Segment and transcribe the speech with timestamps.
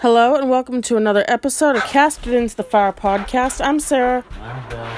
[0.00, 3.62] Hello and welcome to another episode of Casted into the Fire podcast.
[3.62, 4.88] I'm Sarah, I'm Bill.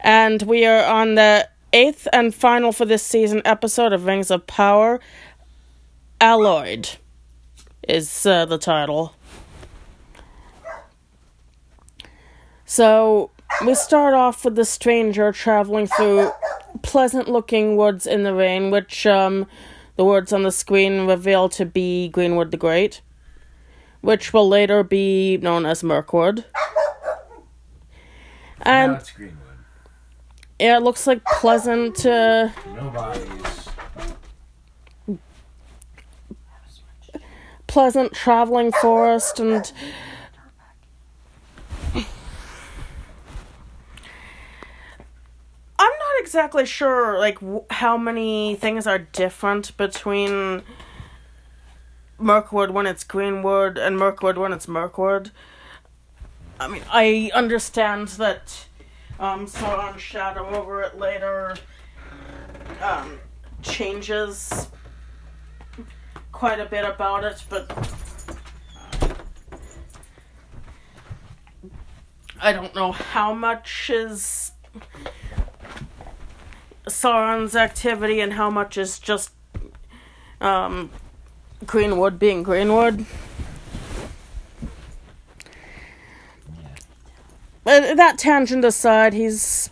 [0.00, 4.46] and we are on the eighth and final for this season episode of Rings of
[4.46, 5.00] Power.
[6.18, 6.88] Alloyed
[7.86, 9.14] is uh, the title.
[12.64, 13.30] So
[13.66, 16.32] we start off with the stranger traveling through
[16.80, 19.46] pleasant looking woods in the rain, which um,
[19.96, 23.02] the words on the screen reveal to be Greenwood the Great,
[24.02, 26.44] which will later be known as Mirkwood.
[28.60, 29.38] And Greenwood.
[30.60, 32.04] yeah, it looks like pleasant.
[32.06, 32.90] Uh, No
[37.66, 39.72] pleasant traveling forest and
[45.78, 50.62] I'm not exactly sure like w- how many things are different between
[52.22, 55.30] Mirkwood when it's Greenwood and Mirkwood when it's Mirkwood.
[56.60, 58.66] I mean, I understand that
[59.18, 61.54] um Sauron's shadow over it later
[62.80, 63.18] um
[63.62, 64.68] changes
[66.32, 67.70] quite a bit about it, but
[72.40, 74.50] I don't know how much is
[76.88, 79.30] Sauron's activity and how much is just
[80.40, 80.90] um,
[81.66, 83.06] Greenwood being Greenwood.
[87.64, 89.70] But that tangent aside, he's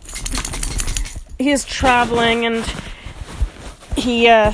[1.37, 2.65] he's traveling and
[3.97, 4.53] he uh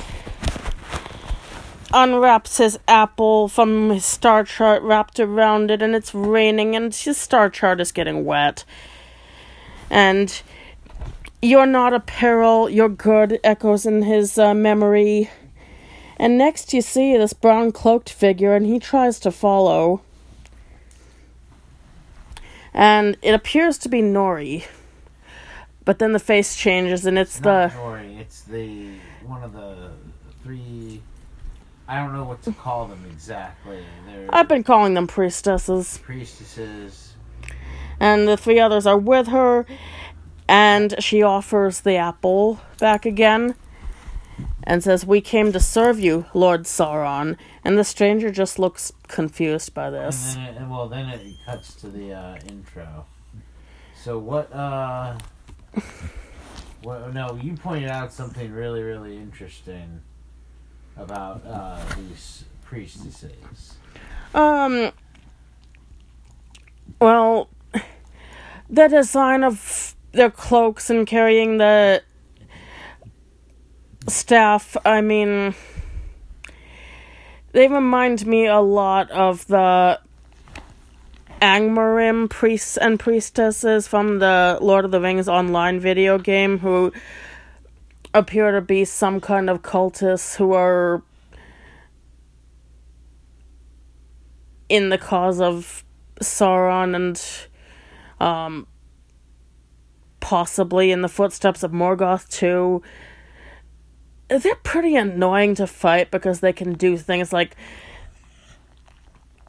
[1.94, 7.18] unwraps his apple from his star chart wrapped around it and it's raining and his
[7.18, 8.66] star chart is getting wet.
[9.90, 10.42] And
[11.42, 15.30] you're not a peril, you're good echoes in his uh, memory.
[16.18, 20.02] And next you see this brown cloaked figure and he tries to follow.
[22.74, 24.66] And it appears to be Nori.
[25.86, 28.20] But then the face changes and it's Not the Nori.
[28.20, 28.90] It's the
[29.26, 29.92] one of the
[30.44, 31.02] three.
[31.88, 33.84] I don't know what to call them exactly.
[34.08, 36.00] They're I've been calling them priestesses.
[36.00, 37.14] priestesses.
[38.00, 39.66] and the three others are with her
[40.48, 43.56] and she offers the apple back again
[44.64, 49.74] and says we came to serve you lord sauron and the stranger just looks confused
[49.74, 53.06] by And this then, it, and well, then it cuts to the uh, intro.
[54.04, 54.52] So what?
[54.54, 55.18] uh
[56.84, 60.02] Well, no, you pointed out something really, really interesting
[60.96, 63.76] about uh, these priestesses.
[64.34, 64.92] um
[67.00, 67.50] well
[68.70, 72.02] the design of their cloaks and carrying the
[74.08, 75.54] staff i mean
[77.52, 80.00] they remind me a lot of the
[81.42, 86.92] Angmarim priests and priestesses from the Lord of the Rings online video game who
[88.14, 91.04] appear to be some kind of cultists who are
[94.68, 95.84] in the cause of
[96.20, 97.48] Sauron and
[98.20, 98.68] um
[100.20, 102.82] possibly in the footsteps of Morgoth too.
[104.30, 107.56] They're pretty annoying to fight because they can do things like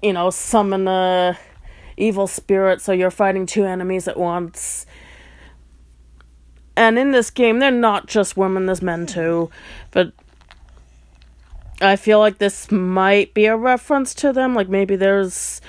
[0.03, 1.39] you know, summon a
[1.97, 4.87] evil spirit so you're fighting two enemies at once.
[6.77, 9.51] And in this game, they're not just women, there's men too.
[9.91, 10.13] But
[11.81, 14.55] I feel like this might be a reference to them.
[14.55, 15.61] Like maybe there's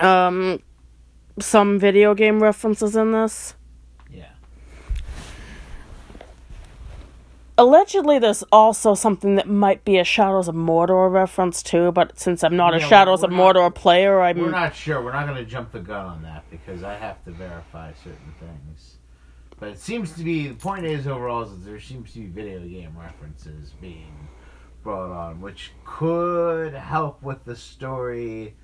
[0.00, 0.60] um
[1.40, 3.54] some video game references in this.
[4.10, 4.30] Yeah.
[7.58, 12.44] Allegedly, there's also something that might be a Shadows of Mordor reference too, but since
[12.44, 15.02] I'm not a Shadows of not- Mordor player, I'm We're not sure.
[15.02, 18.32] We're not going to jump the gun on that because I have to verify certain
[18.38, 18.98] things.
[19.58, 22.26] But it seems to be the point is overall is that there seems to be
[22.26, 24.28] video game references being
[24.84, 28.54] brought on, which could help with the story,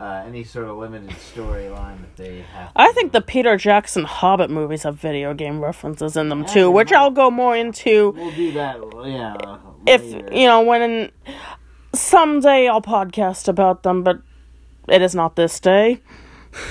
[0.00, 2.72] uh, any sort of limited storyline that they have.
[2.74, 6.90] I think the Peter Jackson Hobbit movies have video game references in them too, which.
[6.90, 8.78] I'll go more into we'll do that.
[9.04, 9.58] Yeah.
[9.86, 10.28] if later.
[10.32, 11.12] you know when
[11.94, 14.20] someday I'll podcast about them, but
[14.88, 16.00] it is not this day.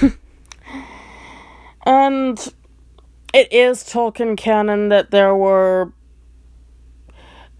[1.85, 2.53] and
[3.33, 5.93] it is Tolkien canon that there were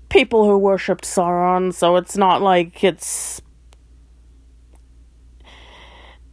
[0.09, 3.41] people who worshipped Sauron, so it's not like it's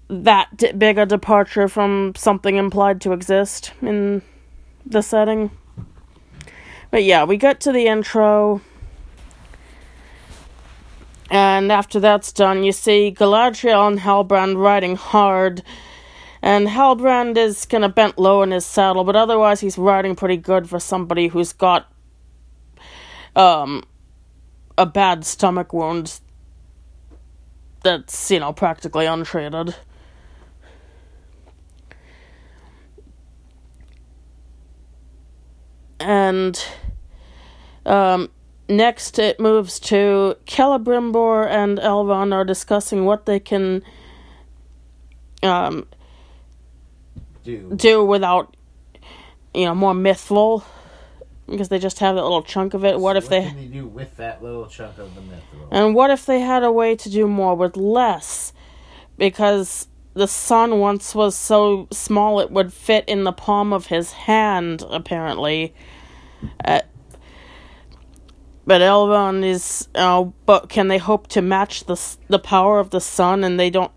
[0.09, 4.23] that di- big a departure from something implied to exist in
[4.85, 5.51] the setting.
[6.91, 8.61] But yeah, we get to the intro.
[11.31, 15.63] And after that's done, you see Galadriel and Halbrand riding hard.
[16.41, 20.37] And Halbrand is kind of bent low in his saddle, but otherwise he's riding pretty
[20.37, 21.91] good for somebody who's got
[23.35, 23.83] um
[24.79, 26.21] a bad stomach wound
[27.83, 29.75] that's, you know, practically untreated.
[36.07, 36.65] And
[37.85, 38.31] um
[38.69, 43.83] next it moves to Celebrimbor and Elrond are discussing what they can
[45.43, 45.87] um
[47.43, 47.73] Do.
[47.75, 48.57] do without
[49.53, 50.65] you know more mithril
[51.49, 53.01] because they just have that little chunk of it.
[53.01, 55.69] What if they can they do with that little chunk of the mithril?
[55.73, 58.53] and what if they had a way to do more with less?
[59.19, 64.13] Because the sun once was so small it would fit in the palm of his
[64.13, 65.75] hand apparently
[66.65, 66.81] uh,
[68.67, 73.01] but Elrond is uh, but can they hope to match the the power of the
[73.01, 73.93] sun and they don't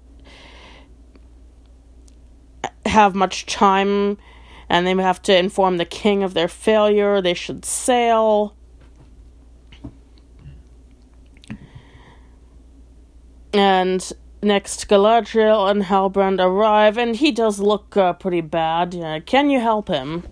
[2.85, 4.17] have much time
[4.69, 8.55] and they have to inform the king of their failure they should sail.
[13.51, 14.11] And
[14.43, 18.95] next Galadriel and Halbrand arrive and he does look uh, pretty bad.
[18.95, 20.23] Uh, can you help him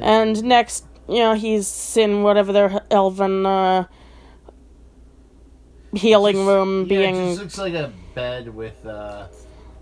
[0.00, 3.84] and next you know he's in whatever their elven uh,
[5.94, 9.26] healing Just- room yeah, being It just looks like a bed with, uh,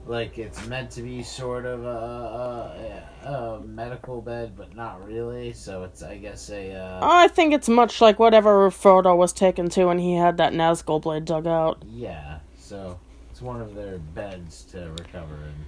[0.06, 5.52] like it's meant to be sort of a, a, a medical bed, but not really.
[5.52, 6.72] So it's, I guess, a.
[6.72, 10.52] Uh, I think it's much like whatever Frodo was taken to when he had that
[10.52, 11.82] Nazgul blade dug out.
[11.86, 12.38] yeah.
[12.58, 12.98] So
[13.30, 15.66] it's one of their beds to recover in.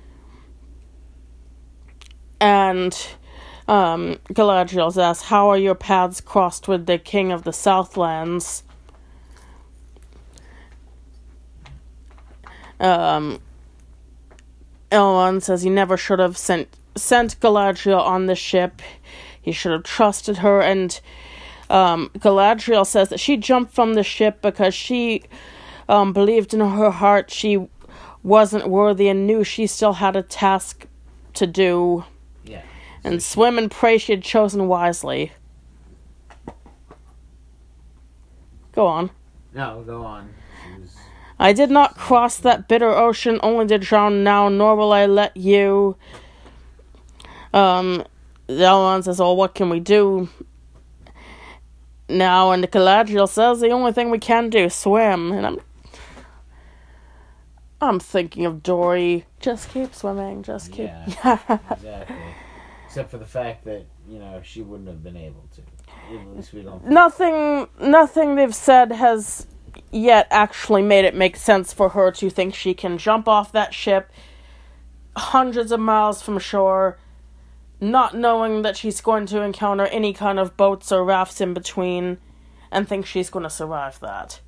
[2.41, 3.09] And
[3.71, 8.65] um, asked, How are your paths crossed with the king of the Southlands?
[12.81, 13.41] Um,
[14.91, 18.83] Elrond says he never should have sent sent Galadriel on the ship.
[19.41, 20.61] He should have trusted her.
[20.61, 21.01] And
[21.69, 25.23] um, Galadriel says that she jumped from the ship because she
[25.89, 27.69] um, believed in her heart she
[28.25, 30.87] wasn't worthy and knew she still had a task
[31.35, 32.05] to do.
[33.05, 33.11] Yeah.
[33.11, 35.33] And swim and pray she had chosen wisely.
[38.73, 39.11] Go on.
[39.55, 40.33] No, go on.
[41.39, 45.37] I did not cross that bitter ocean only to drown now, nor will I let
[45.37, 45.97] you.
[47.55, 48.05] Um,
[48.49, 50.29] Elrond says, "Oh, what can we do
[52.09, 55.61] now?" And Galadriel says, "The only thing we can do is swim." And I'm,
[57.81, 59.25] I'm thinking of Dory.
[59.41, 60.43] Just keep swimming.
[60.43, 60.91] Just keep.
[61.07, 62.15] Exactly.
[62.91, 65.63] Except for the fact that you know she wouldn't have been able to.
[66.13, 66.85] At least we don't.
[66.85, 69.47] nothing nothing they've said has
[69.93, 73.73] yet actually made it make sense for her to think she can jump off that
[73.73, 74.11] ship
[75.17, 76.99] hundreds of miles from shore
[77.81, 82.19] not knowing that she's going to encounter any kind of boats or rafts in between
[82.73, 84.41] and think she's going to survive that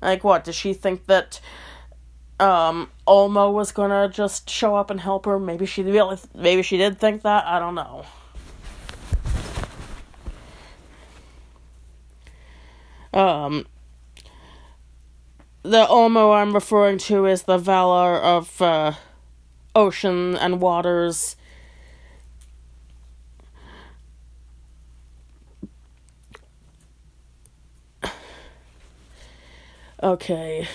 [0.00, 1.38] like what does she think that
[2.40, 6.76] um Ulmo was to just show up and help her maybe she really maybe she
[6.76, 8.04] did think that I don't know
[13.12, 13.66] Um,
[15.62, 18.92] the Ulmo I'm referring to is the Valar of uh,
[19.74, 21.36] ocean and waters.
[30.02, 30.66] Okay.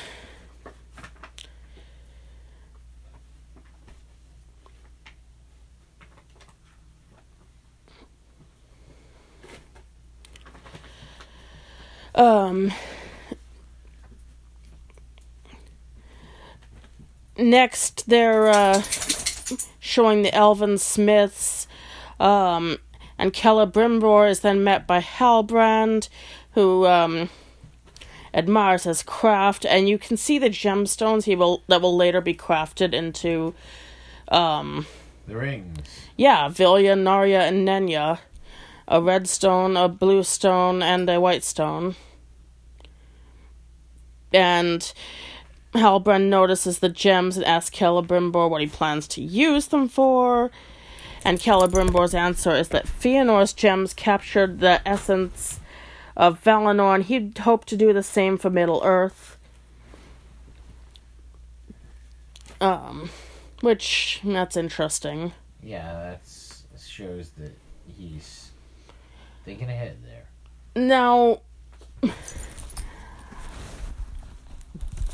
[12.56, 12.72] Um.
[17.38, 18.82] Next, they're uh,
[19.80, 21.68] showing the elven smiths,
[22.18, 22.78] um,
[23.18, 26.08] and Celebrimbor is then met by Halbrand,
[26.54, 27.30] who um,
[28.34, 32.34] admires his craft, and you can see the gemstones he will that will later be
[32.34, 33.54] crafted into,
[34.30, 34.86] um,
[35.28, 35.80] The rings.
[36.16, 38.20] yeah, Vilya, Narya, and Nenya.
[38.88, 41.96] A red stone, a blue stone, and a white stone.
[44.36, 44.94] And
[45.74, 50.52] Halbrand notices the gems and asks Celebrimbor what he plans to use them for.
[51.24, 55.60] And Celebrimbor's answer is that Fëanor's gems captured the essence
[56.16, 59.38] of Valinor, and he'd hope to do the same for Middle Earth.
[62.62, 63.10] Um,
[63.62, 65.34] which that's interesting.
[65.62, 66.46] Yeah, that's
[66.96, 67.52] shows that
[67.98, 68.52] he's
[69.44, 70.28] thinking ahead there.
[70.82, 71.42] Now,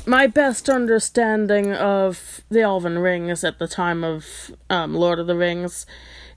[0.06, 5.36] my best understanding of the Elven Rings at the time of um, Lord of the
[5.36, 5.86] Rings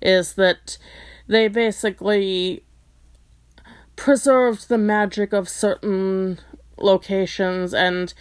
[0.01, 0.77] is that
[1.27, 2.63] they basically
[3.95, 6.39] preserved the magic of certain
[6.77, 8.13] locations and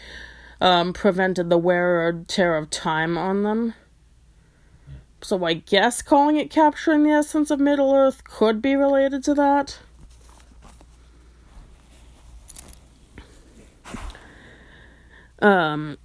[0.61, 3.75] um, prevented the wear or tear of time on them.
[5.21, 9.35] So I guess calling it capturing the essence of Middle Earth could be related to
[9.35, 9.79] that.
[15.45, 15.99] Um,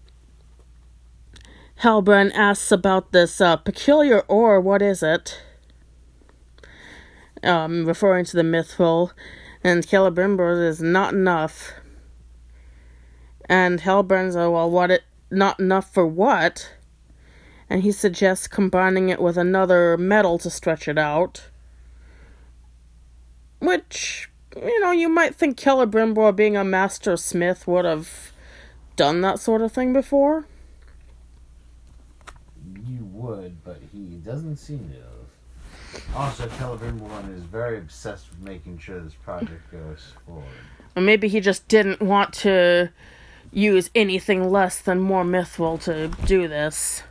[1.81, 4.59] Halbrand asks about this uh, peculiar ore.
[4.59, 5.41] What is it?
[7.41, 9.11] Um, referring to the mithril,
[9.63, 11.71] and Celebrimbor is not enough.
[13.47, 16.73] And Halbrand's like, well, what it not enough for what?
[17.69, 21.49] And he suggests combining it with another metal to stretch it out.
[23.59, 28.28] Which, you know, you might think Celebrimbor, being a master smith, would have
[28.99, 30.45] done that sort of thing before.
[32.85, 36.13] You would, but he doesn't seem to have.
[36.13, 40.43] Also, Celebrimbor is very obsessed with making sure this project goes forward.
[40.97, 42.89] Or maybe he just didn't want to
[43.53, 47.03] use anything less than more mithril to do this.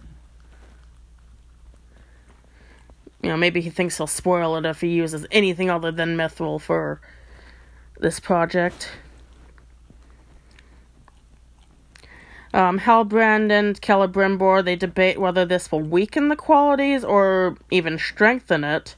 [3.22, 6.60] You know, maybe he thinks he'll spoil it if he uses anything other than mithril
[6.60, 7.00] for
[7.98, 8.90] this project.
[12.54, 18.64] Um, Halbrand and Celebrimbor, they debate whether this will weaken the qualities or even strengthen
[18.64, 18.96] it.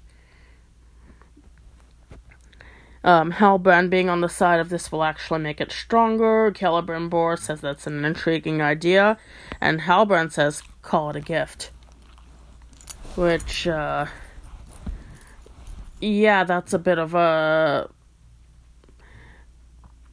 [3.02, 6.52] Um, Halbrand being on the side of this will actually make it stronger.
[6.52, 9.18] Celebrimbor says that's an intriguing idea.
[9.60, 11.70] And Halbrand says, call it a gift.
[13.16, 14.06] Which, uh,
[16.00, 17.90] yeah, that's a bit of a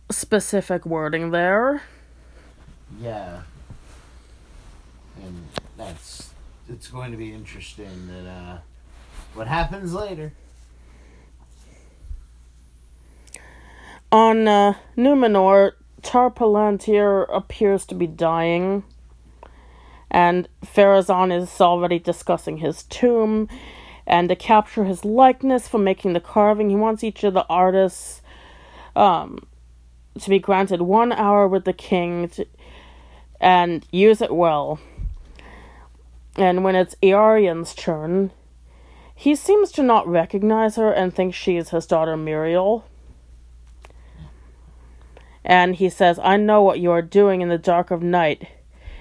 [0.10, 1.84] specific wording there.
[3.00, 3.42] Yeah.
[5.22, 6.32] And that's
[6.70, 8.58] it's going to be interesting that uh
[9.34, 10.34] what happens later.
[14.12, 18.84] On uh, Numenor, Tar Palantir appears to be dying,
[20.10, 23.50] and Pharazôn is already discussing his tomb.
[24.06, 28.22] And to capture his likeness for making the carving, he wants each of the artists
[28.96, 29.46] um,
[30.18, 32.48] to be granted one hour with the king to,
[33.40, 34.80] and use it well.
[36.38, 38.32] And when it's Eärien's turn,
[39.16, 42.84] he seems to not recognize her and thinks she is his daughter Míriel.
[45.44, 48.48] And he says, I know what you are doing in the dark of night.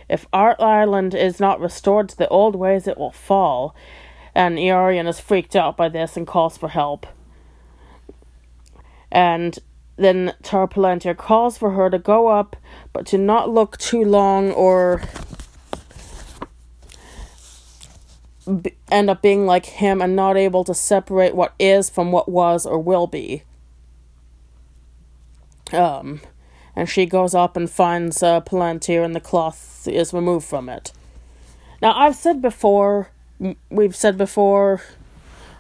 [0.09, 3.75] If Art Island is not restored to the old ways, it will fall.
[4.35, 7.07] And Eärien is freaked out by this and calls for help.
[9.11, 9.59] And
[9.97, 12.57] then Tar Palantir calls for her to go up,
[12.93, 15.03] but to not look too long or
[18.63, 22.29] b- end up being like him and not able to separate what is from what
[22.29, 23.43] was or will be.
[25.73, 26.21] Um,
[26.77, 30.93] and she goes up and finds uh, Palantir, and the cloth is removed from it.
[31.81, 33.11] Now, I've said before,
[33.71, 34.83] we've said before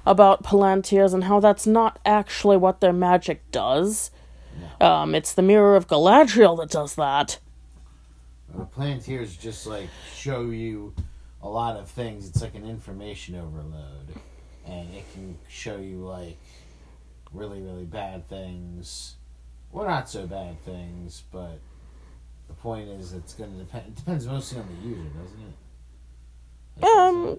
[0.04, 4.10] about Palantirs and how that's not actually what their magic does.
[4.80, 7.38] Um, it's the Mirror of Galadriel that does that.
[8.54, 10.94] The Palantirs just like show you
[11.42, 12.28] a lot of things.
[12.28, 14.08] It's like an information overload,
[14.66, 16.38] and it can show you like
[17.32, 19.16] really really bad things,
[19.72, 21.22] or not so bad things.
[21.32, 21.58] But
[22.48, 23.88] the point is, it's going to depend.
[23.88, 26.82] It depends mostly on the user, doesn't it?
[26.82, 27.38] Like, Um,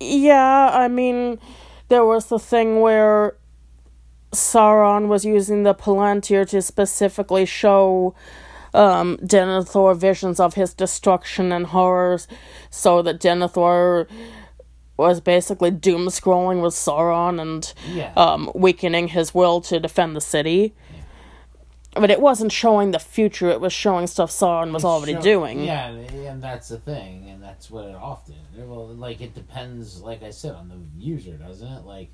[0.00, 1.38] yeah, I mean,
[1.88, 3.36] there was the thing where
[4.32, 8.14] Sauron was using the Palantir to specifically show
[8.74, 12.28] um, Denethor visions of his destruction and horrors,
[12.70, 14.06] so that Denethor
[14.96, 18.12] was basically doom scrolling with Sauron and yeah.
[18.16, 20.74] um, weakening his will to defend the city.
[21.94, 25.64] But it wasn't showing the future; it was showing stuff Sauron was already Show- doing.
[25.64, 28.36] Yeah, and that's the thing, and that's what it often.
[28.56, 31.84] Well, like it depends, like I said, on the user, doesn't it?
[31.84, 32.10] Like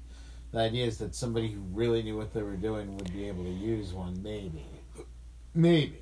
[0.55, 3.43] the idea is that somebody who really knew what they were doing would be able
[3.43, 4.65] to use one, maybe,
[5.53, 5.99] maybe.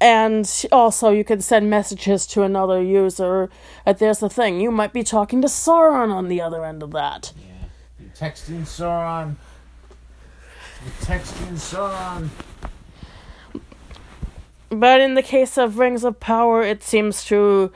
[0.00, 3.48] And also, you can send messages to another user.
[3.84, 6.90] But there's the thing: you might be talking to Sauron on the other end of
[6.90, 7.32] that.
[7.38, 7.68] Yeah,
[8.00, 9.36] you're texting Sauron.
[10.82, 12.28] You're texting Sauron.
[14.68, 17.72] But in the case of Rings of Power, it seems to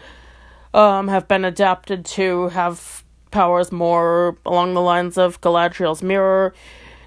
[0.74, 6.54] um, have been adapted to have powers more along the lines of Galadriel's mirror,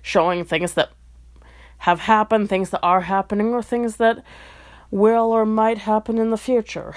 [0.02, 0.92] showing things that
[1.80, 4.24] have happened, things that are happening, or things that
[4.90, 6.96] will or might happen in the future.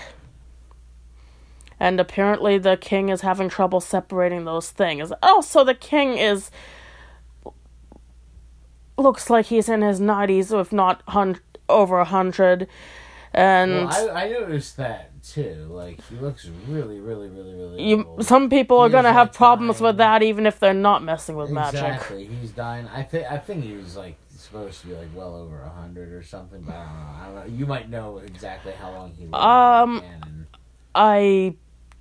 [1.78, 5.12] And apparently, the king is having trouble separating those things.
[5.23, 6.50] Oh, so the king is.
[8.97, 12.66] looks like he's in his 90s, if not hun- over a 100.
[13.35, 13.87] And.
[13.88, 15.66] Well, I, I noticed that too.
[15.71, 17.83] Like he looks really, really, really, really.
[17.83, 18.25] you, old.
[18.25, 19.87] some people are gonna have like, problems dying.
[19.87, 21.80] with that, even if they're not messing with magic.
[21.83, 22.87] Exactly, he's dying.
[22.88, 26.12] I think I think he was like supposed to be like well over a hundred
[26.12, 27.09] or something, but I don't know.
[27.21, 27.59] I don't know.
[27.59, 29.35] You might know exactly how long he lived.
[29.35, 30.47] Um, and
[30.95, 31.54] I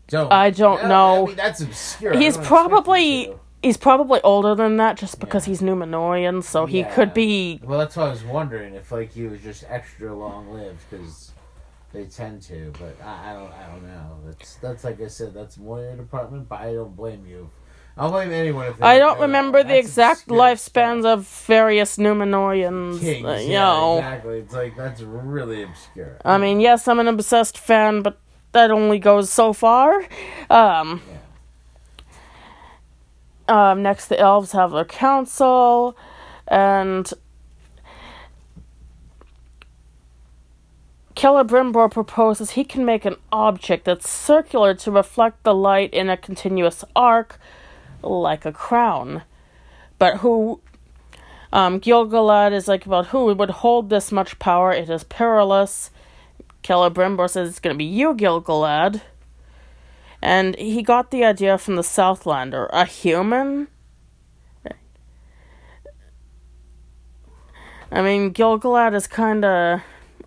[0.08, 1.24] don't I don't know.
[1.24, 2.14] I mean, that's obscure.
[2.14, 5.52] He's don't expect you probably he's probably older than that just because Yeah.
[5.52, 6.94] he's Numenorian, so he Yeah.
[6.94, 7.60] could be.
[7.64, 11.32] Well, that's why I was wondering if like he was just extra long lived because
[11.94, 12.74] they tend to.
[12.80, 13.52] But I, I don't.
[13.52, 14.20] I don't know.
[14.26, 15.34] That's that's like I said.
[15.34, 16.50] That's more your department.
[16.50, 17.50] But I don't blame you.
[17.98, 23.00] I don't blame anyone if I don't remember the exact lifespans of various Numenorians.
[23.00, 23.26] Kings.
[23.26, 24.40] uh, you yeah, know, exactly.
[24.40, 26.18] It's like that's really obscure.
[26.26, 28.20] I mean, yes, I'm an obsessed fan, but
[28.52, 30.06] that only goes so far.
[30.50, 31.02] Um,
[33.48, 35.96] um, next, the elves have their council,
[36.50, 37.10] and
[41.16, 46.18] Celebrimbor proposes he can make an object that's circular to reflect the light in a
[46.18, 47.40] continuous arc,
[48.04, 49.24] like a crown.
[49.98, 50.62] But who
[51.54, 54.72] um, Gilgalad is like about who would hold this much power.
[54.72, 55.90] It is perilous.
[56.64, 59.02] Celebrimbor says it's going to be you, Gilgalad.
[60.22, 62.68] And he got the idea from the Southlander.
[62.74, 63.68] A human?
[67.92, 69.82] I mean, Gilgalad is kind of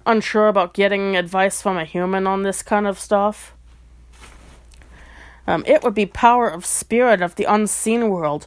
[0.08, 3.54] unsure about getting advice from a human on this kind of stuff.
[5.46, 8.46] Um, it would be power of spirit of the unseen world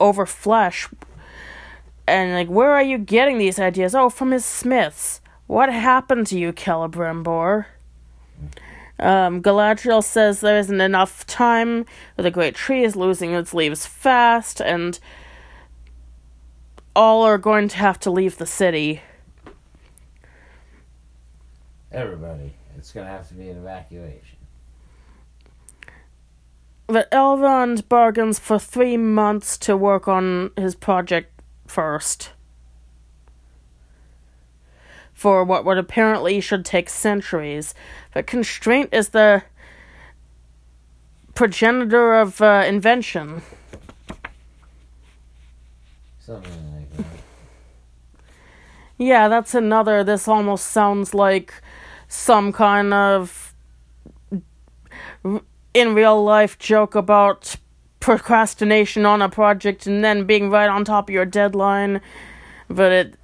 [0.00, 0.88] over flesh.
[2.06, 3.94] And like, where are you getting these ideas?
[3.94, 5.20] Oh, from his smiths.
[5.46, 7.66] What happened to you, Celebrimbor?
[8.98, 11.86] Um, Galadriel says there isn't enough time.
[12.16, 14.98] The great tree is losing its leaves fast, and
[16.94, 19.00] all are going to have to leave the city.
[21.92, 24.38] Everybody, it's gonna have to be an evacuation.
[26.86, 31.32] But Elrond bargains for three months to work on his project
[31.66, 32.30] first.
[35.12, 37.74] For what would apparently should take centuries.
[38.14, 39.42] But constraint is the
[41.34, 43.42] progenitor of uh, invention.
[46.18, 47.06] Something like that.
[48.98, 50.04] Yeah, that's another.
[50.04, 51.54] This almost sounds like
[52.10, 53.54] some kind of
[55.72, 57.54] in real life joke about
[58.00, 62.00] procrastination on a project and then being right on top of your deadline.
[62.68, 63.14] But it,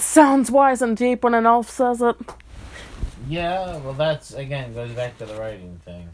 [0.00, 2.16] sounds wise and deep when an elf says it.
[3.28, 6.08] Yeah, well, that's again goes back to the writing thing.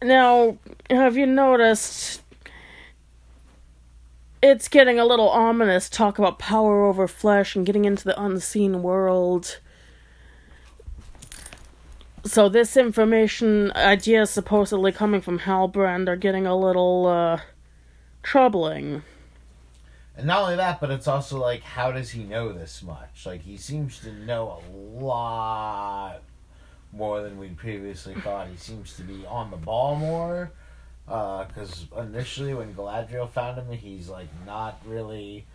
[0.00, 0.58] Now,
[0.90, 2.22] have you noticed
[4.42, 8.82] it's getting a little ominous talk about power over flesh and getting into the unseen
[8.82, 9.60] world?
[12.24, 17.40] So this information ideas supposedly coming from Halbrand are getting a little uh
[18.22, 19.02] troubling.
[20.16, 23.24] And not only that, but it's also like, how does he know this much?
[23.24, 26.22] Like, he seems to know a lot
[26.92, 28.48] more than we'd previously thought.
[28.48, 30.50] He seems to be on the ball more.
[31.08, 35.46] Because initially, when Galadriel found him, he's like not really.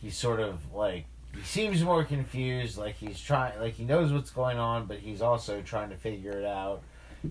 [0.00, 1.04] He's sort of like
[1.34, 2.78] he seems more confused.
[2.78, 6.32] Like he's trying, like he knows what's going on, but he's also trying to figure
[6.32, 6.82] it out.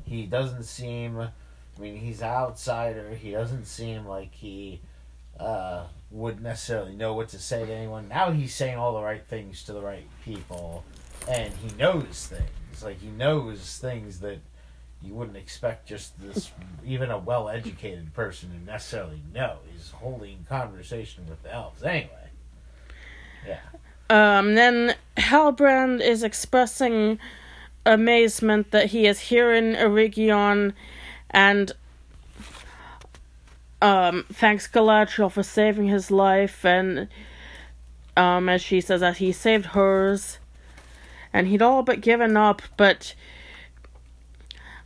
[0.05, 1.19] He doesn't seem.
[1.19, 3.15] I mean, he's an outsider.
[3.15, 4.79] He doesn't seem like he
[5.39, 8.07] uh, would necessarily know what to say to anyone.
[8.07, 10.83] Now he's saying all the right things to the right people,
[11.27, 12.83] and he knows things.
[12.83, 14.39] Like he knows things that
[15.05, 16.51] you wouldn't expect just this,
[16.85, 19.57] even a well-educated person to necessarily know.
[19.71, 22.29] He's holding conversation with the elves anyway.
[23.47, 23.59] Yeah.
[24.09, 27.19] Um, then Halbrand is expressing
[27.85, 30.73] amazement that he is here in Eregion
[31.29, 31.71] and
[33.81, 37.07] um, thanks Galadriel for saving his life and
[38.17, 40.39] um, as she says that he saved hers
[41.31, 43.13] and he'd all but given up but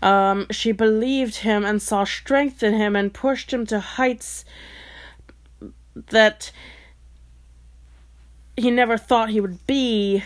[0.01, 4.45] um, she believed him and saw strength in him and pushed him to heights
[5.93, 6.51] that
[8.55, 10.23] he never thought he would be.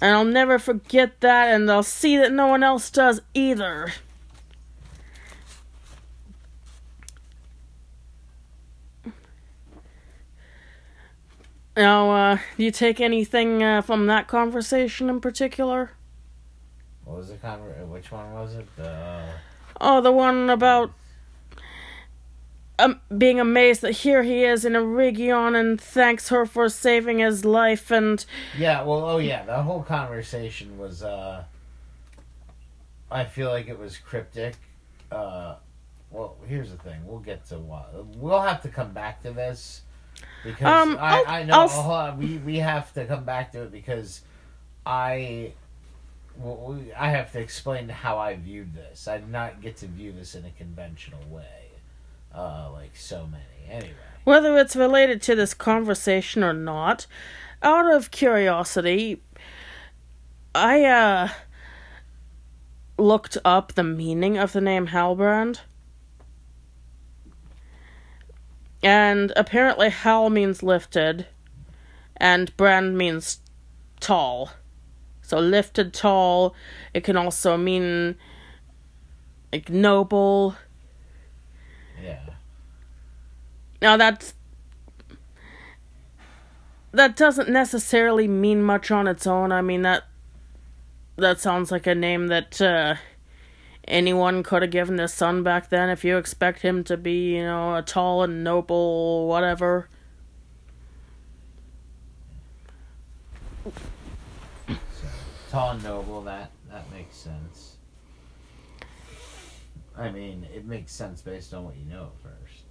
[0.00, 3.94] And I'll never forget that, and I'll see that no one else does either.
[11.76, 15.92] Now, uh, do you take anything uh, from that conversation in particular?
[17.04, 18.66] What was the conver- Which one was it?
[18.76, 19.24] The
[19.80, 20.92] Oh, the one about
[22.78, 27.44] um, being amazed that here he is in Eregion and thanks her for saving his
[27.44, 28.24] life and
[28.58, 28.82] yeah.
[28.82, 29.44] Well, oh yeah.
[29.44, 31.02] The whole conversation was.
[31.02, 31.44] uh
[33.10, 34.54] I feel like it was cryptic.
[35.12, 35.56] Uh
[36.10, 37.00] Well, here's the thing.
[37.06, 39.82] We'll get to what we'll have to come back to this
[40.44, 43.24] because Um, I I'll- I know I'll s- hold on, we we have to come
[43.24, 44.22] back to it because
[44.86, 45.52] I.
[46.36, 49.06] Well, we- I have to explain how I viewed this.
[49.06, 51.70] I did not get to view this in a conventional way,
[52.34, 53.44] uh, like so many.
[53.68, 53.94] Anyway,
[54.24, 57.06] whether it's related to this conversation or not,
[57.62, 59.22] out of curiosity,
[60.54, 61.28] I uh
[62.98, 65.60] looked up the meaning of the name Halbrand.
[68.82, 71.26] And apparently Hal means lifted
[72.16, 73.40] and brand means
[73.98, 74.50] tall.
[75.24, 76.54] So lifted tall,
[76.92, 78.16] it can also mean
[79.52, 80.54] like noble.
[82.02, 82.20] yeah.
[83.80, 84.34] Now that's
[86.92, 89.50] that doesn't necessarily mean much on its own.
[89.50, 90.04] I mean that
[91.16, 92.96] that sounds like a name that uh,
[93.88, 95.88] anyone could have given their son back then.
[95.88, 99.88] If you expect him to be, you know, a tall and noble whatever.
[105.54, 107.76] Tall and noble, that that makes sense.
[109.96, 112.64] I mean, it makes sense based on what you know at first.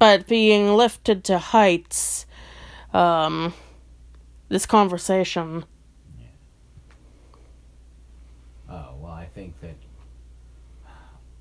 [0.00, 2.26] But being lifted to heights,
[2.92, 3.54] um,
[4.48, 5.66] this conversation.
[8.68, 9.76] Oh well, I think that.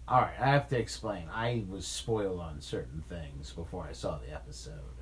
[0.07, 1.23] All right, I have to explain.
[1.33, 4.99] I was spoiled on certain things before I saw the episode.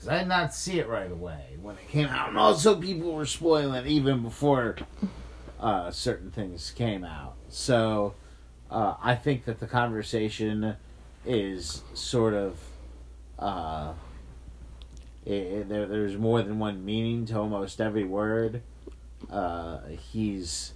[0.00, 3.12] Because I did not see it right away when it came out, and also people
[3.12, 4.76] were spoiling it even before
[5.60, 7.34] uh, certain things came out.
[7.50, 8.14] So
[8.70, 10.76] uh, I think that the conversation
[11.26, 12.58] is sort of.
[13.38, 13.92] Uh,
[15.26, 18.62] it, it- there, there's more than one meaning to almost every word.
[19.30, 19.80] Uh,
[20.12, 20.72] he's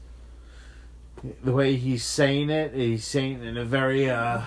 [1.42, 2.74] the way he's saying it.
[2.74, 4.42] He's saying it in a very uh,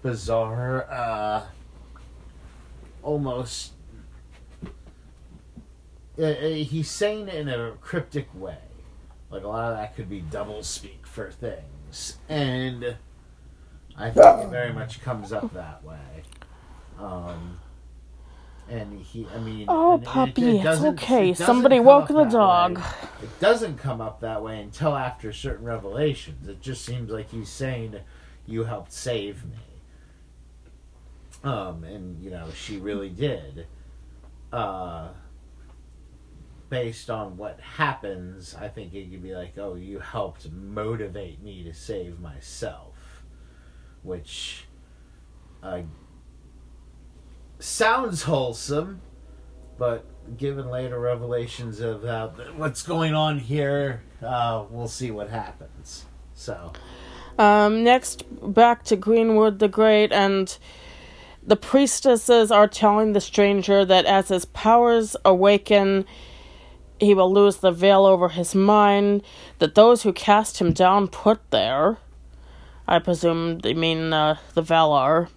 [0.00, 1.42] bizarre, uh,
[3.02, 3.72] almost.
[6.18, 8.58] Uh, uh, he's saying it in a cryptic way,
[9.30, 12.96] like a lot of that could be double speak for things, and
[13.96, 16.22] I think it very much comes up that way.
[16.98, 17.58] Um,
[18.68, 21.30] and he, I mean, Oh, and it- it puppy, it's okay.
[21.30, 22.78] it Somebody come woke the dog.
[22.78, 22.84] way.
[23.22, 26.46] It doesn't come up that way until after certain revelations.
[26.46, 27.96] It just seems like he's saying,
[28.46, 29.56] "You helped save me."
[31.42, 33.66] Um, and you know she really did.
[34.52, 35.08] Uh,
[36.72, 41.62] based on what happens, I think it could be like, "Oh, you helped motivate me
[41.64, 43.22] to save myself,"
[44.02, 44.64] which,
[45.62, 45.82] uh,
[47.58, 49.02] sounds wholesome,
[49.76, 50.06] but
[50.38, 56.06] given later revelations of uh, what's going on here, uh, we'll see what happens.
[56.34, 56.72] So,
[57.38, 60.56] Um, next, back to Greenwood the Great, and
[61.42, 66.06] the priestesses are telling the stranger that as his powers awaken,
[67.02, 69.22] he will lose the veil over his mind,
[69.58, 71.98] that those who cast him down put there,
[72.86, 75.28] I presume they mean uh, the Valar.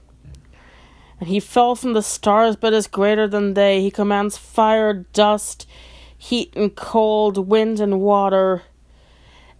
[1.19, 3.81] And he fell from the stars, but is greater than they.
[3.81, 5.67] He commands fire, dust,
[6.17, 8.63] heat and cold, wind and water,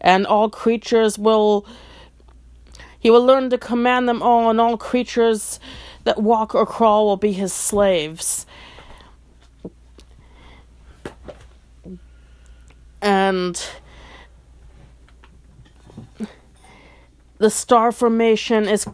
[0.01, 1.65] and all creatures will
[2.99, 5.59] he will learn to command them all, and all creatures
[6.05, 8.47] that walk or crawl will be his slaves.
[13.05, 13.63] And
[17.37, 18.87] the star formation is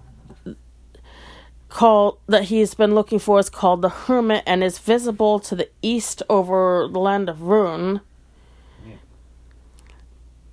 [1.69, 5.69] called that he's been looking for is called the Hermit and is visible to the
[5.81, 8.01] east over the land of Rhûn.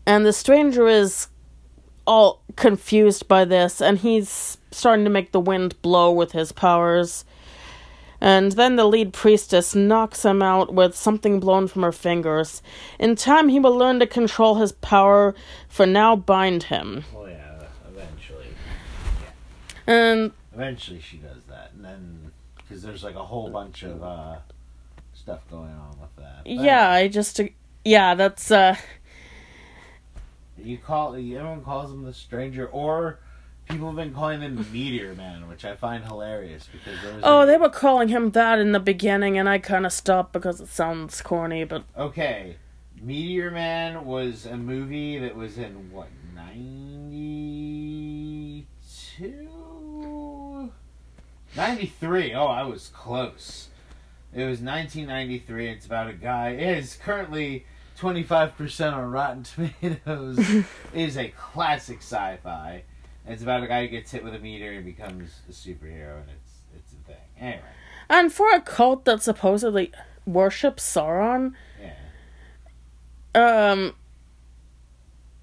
[0.07, 1.27] And the stranger is
[2.07, 7.25] all confused by this, and he's starting to make the wind blow with his powers.
[8.21, 12.63] And then the lead priestess knocks him out with something blown from her fingers.
[12.99, 15.35] In time, he will learn to control his power,
[15.69, 17.05] for now bind him.
[17.15, 18.49] well, yeah, eventually,
[19.87, 24.37] And eventually she does that, and then because there's like a whole bunch of uh,
[25.15, 26.45] stuff going on with that.
[26.45, 27.41] But yeah, I just.
[27.85, 28.51] Yeah, that's.
[28.51, 28.77] uh
[30.63, 33.21] you call everyone calls him the stranger, or
[33.69, 37.43] people have been calling him Meteor Man, which I find hilarious because there was Oh,
[37.43, 40.61] a- they were calling him that in the beginning, and I kind of stopped because
[40.61, 42.57] it sounds corny, but Okay,
[43.01, 46.09] Meteor Man was a movie that was in what
[47.79, 48.67] ninety
[49.17, 50.71] two,
[51.57, 52.35] ninety three.
[52.35, 53.69] Oh, I was close.
[54.35, 55.69] It was nineteen ninety three.
[55.69, 56.51] It's about a guy.
[56.51, 59.43] It is currently twenty five percent on Rotten
[59.83, 60.39] Tomatoes.
[60.49, 62.83] it is a classic sci-fi.
[63.29, 66.31] It's about a guy who gets hit with a meter and becomes a superhero, and
[66.31, 67.17] it's it's a thing.
[67.39, 67.63] Anyway,
[68.09, 69.93] and for a cult that supposedly
[70.27, 71.53] worships Sauron,
[73.35, 73.71] yeah.
[73.71, 73.95] um,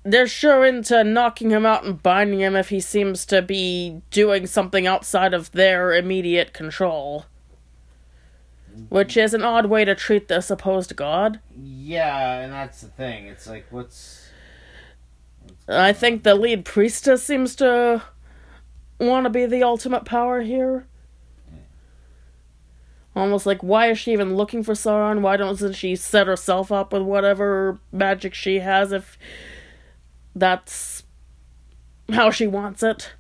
[0.04, 4.46] they're sure into knocking him out and binding him if he seems to be doing
[4.48, 7.26] something outside of their immediate control.
[8.90, 11.40] Which is an odd way to treat the supposed god.
[11.58, 13.28] Yeah, and that's the thing.
[13.28, 14.25] It's like, what's.
[15.68, 18.04] I think the lead priestess seems to
[19.00, 20.86] want to be the ultimate power here.
[23.16, 25.22] Almost like, why is she even looking for Sauron?
[25.22, 29.18] Why doesn't she set herself up with whatever magic she has if
[30.36, 31.04] that's
[32.12, 33.14] how she wants it?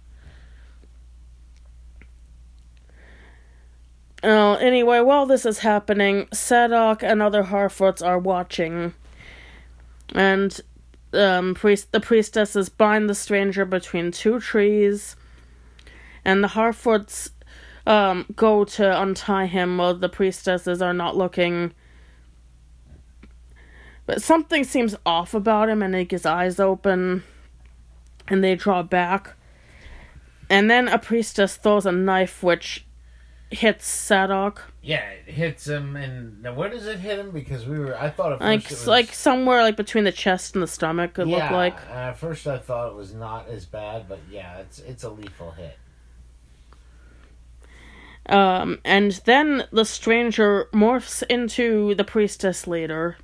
[4.21, 8.93] Uh, anyway, while this is happening, Sadoc and other Harfoots are watching.
[10.13, 10.60] And
[11.15, 15.15] um, priest the priestesses bind the stranger between two trees,
[16.23, 17.32] and the Harfoots
[17.88, 21.73] um, go to untie him while the priestesses are not looking.
[24.06, 27.23] But something seems off about him, and like his eyes open,
[28.28, 29.36] and they draw back.
[30.49, 32.86] And then a priestess throws a knife, which
[33.49, 34.60] hits Sadoc.
[34.86, 37.32] Yeah, it hits him, and now where does it hit him?
[37.32, 40.54] Because we were, I thought at Like it was, like somewhere like between the chest
[40.54, 41.17] and the stomach.
[41.17, 41.78] It yeah, looked like.
[41.89, 45.10] and at first I thought it was not as bad, but yeah, it's it's a
[45.10, 45.80] lethal hit.
[48.28, 53.17] Um, and then the stranger morphs into the priestess later.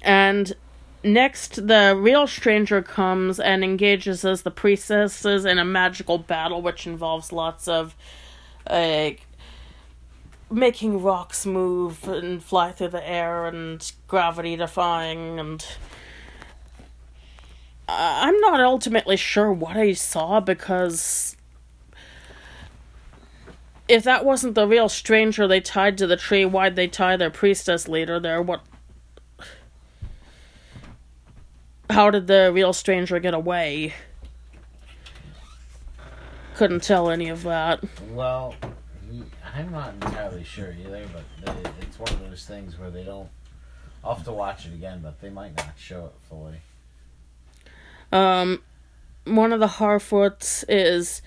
[0.00, 0.54] And
[1.04, 6.86] next, the real stranger comes and engages as the priestesses in a magical battle, which
[6.86, 7.94] involves lots of
[8.68, 9.26] like
[10.50, 15.66] making rocks move and fly through the air and gravity defying and
[17.88, 21.36] I- I'm not ultimately sure what I saw because
[23.88, 27.30] if that wasn't the real stranger they tied to the tree, why'd they tie their
[27.30, 28.40] priestess leader there?
[28.40, 28.60] What?
[31.92, 33.92] How did the real stranger get away?
[36.54, 37.84] Couldn't tell any of that.
[38.12, 38.54] Well,
[39.54, 43.28] I'm not entirely sure either, but they, it's one of those things where they don't.
[44.02, 46.62] I'll have to watch it again, but they might not show it fully.
[48.10, 48.62] Um,
[49.26, 51.20] one of the Harfoots is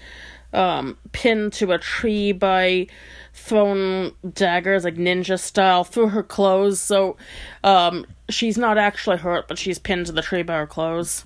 [0.56, 2.88] um, pinned to a tree by
[3.34, 6.80] thrown daggers, like ninja style, through her clothes.
[6.80, 7.18] So
[7.64, 11.26] um, she's not actually hurt, but she's pinned to the tree by her clothes.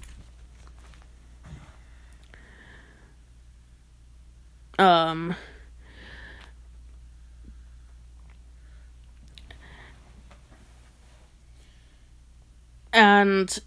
[4.78, 5.36] Um.
[12.92, 13.60] And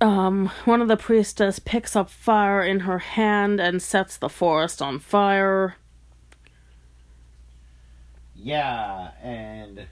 [0.00, 4.80] um, one of the priestess picks up fire in her hand and sets the forest
[4.80, 5.76] on fire.
[8.34, 9.86] Yeah, and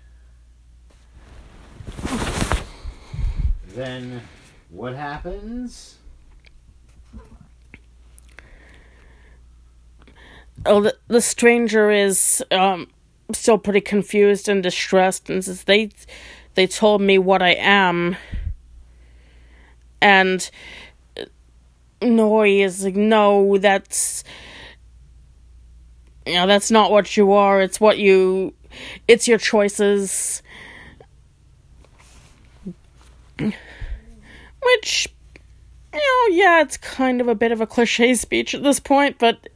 [3.75, 4.23] then
[4.71, 5.99] what happens?
[10.65, 12.89] Oh, the, the stranger is um
[13.33, 15.91] still pretty confused and distressed, and says they
[16.55, 18.17] they told me what I am,
[20.01, 20.51] and
[22.01, 24.25] Nori is like, no, that's
[26.29, 27.61] you know that's not what you are.
[27.63, 28.55] It's what you,
[29.09, 30.43] it's your choices.
[33.39, 35.09] Which,
[35.95, 39.19] you know, yeah, it's kind of a bit of a cliche speech at this point,
[39.19, 39.49] but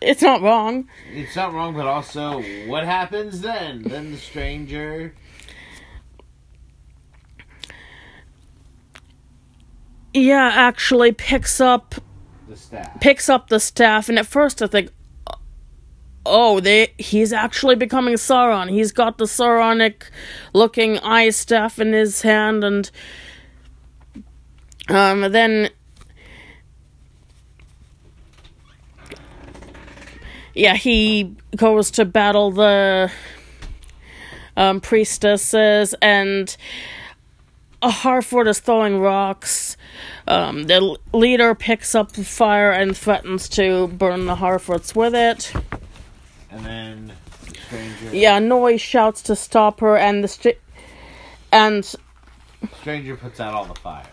[0.00, 0.88] it's not wrong.
[1.12, 3.82] It's not wrong, but also, what happens then?
[3.82, 5.14] Then the stranger.
[10.18, 11.94] Yeah, actually picks up
[12.48, 13.00] The staff.
[13.00, 14.90] picks up the staff, and at first I think,
[16.26, 18.70] oh, they he's actually becoming Sauron.
[18.70, 20.04] He's got the Sauronic
[20.52, 22.90] looking eye staff in his hand, and
[24.88, 25.70] um, then
[30.54, 33.12] yeah, he goes to battle the
[34.56, 36.56] um, priestesses, and
[37.80, 39.67] a Harfoot is throwing rocks.
[40.26, 45.52] Um, the leader picks up the fire and threatens to burn the Harfoots with it.
[46.50, 47.12] And then
[47.66, 48.16] Stranger.
[48.16, 50.56] Yeah, Nori shouts to stop her, and the
[51.52, 51.84] and
[52.80, 54.06] Stranger puts out all the fire.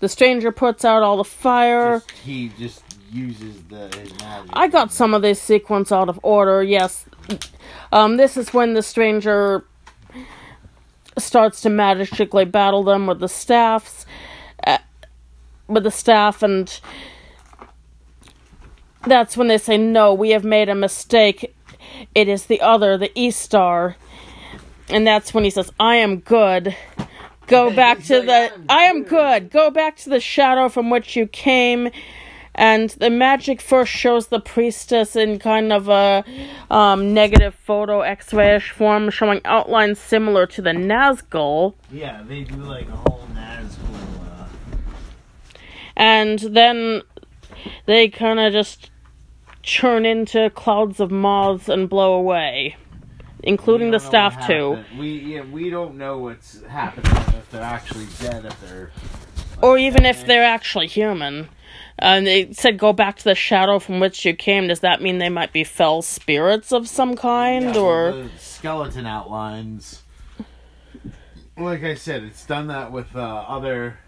[0.00, 1.98] the stranger puts out all the fire.
[2.00, 2.82] Just, he just
[3.12, 4.50] uses the his magic.
[4.52, 6.62] I got some of this sequence out of order.
[6.62, 7.04] Yes,
[7.92, 9.64] um, this is when the stranger
[11.18, 14.04] starts to magically battle them with the staffs,
[15.68, 16.80] with the staff, and
[19.06, 21.54] that's when they say, "No, we have made a mistake.
[22.14, 23.96] It is the other, the Istar."
[24.88, 26.76] And that's when he says, "I am good."
[27.46, 28.52] Go back to the.
[28.68, 29.50] "I'm good." good.
[29.50, 31.90] Go back to the shadow from which you came
[32.54, 36.24] and the magic first shows the priestess in kind of a
[36.70, 42.88] um, negative photo x-rayish form showing outlines similar to the nazgul Yeah, they do like
[42.88, 43.23] a whole
[45.96, 47.02] and then
[47.86, 48.90] they kind of just
[49.62, 52.76] churn into clouds of moths and blow away
[53.44, 54.84] including the don't know what staff too.
[54.98, 58.90] We yeah, we don't know what's happening if they're actually dead, if they're
[59.62, 61.48] or even if they're actually human.
[61.98, 64.66] And they said go back to the shadow from which you came.
[64.66, 68.12] Does that mean they might be fell spirits of some kind Yeah, or?
[68.12, 70.02] the skeleton outlines.
[71.56, 74.00] Like I said, it's done that with uh, other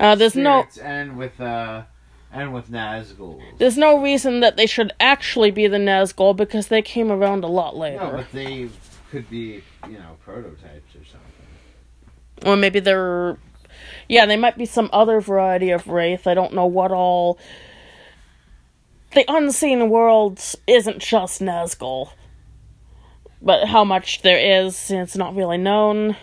[0.00, 1.82] uh, there's no and with uh,
[2.32, 3.40] and with Nazgul.
[3.58, 7.48] There's no reason that they should actually be the Nazgul because they came around a
[7.48, 8.04] lot later.
[8.04, 8.68] No, but they
[9.10, 12.46] could be, you know, prototypes or something.
[12.46, 13.38] or maybe they're.
[14.08, 16.26] Yeah, they might be some other variety of Wraith.
[16.26, 17.38] I don't know what all.
[19.14, 22.10] The unseen world isn't just Nazgul.
[23.40, 26.16] But how much there is, it's not really known.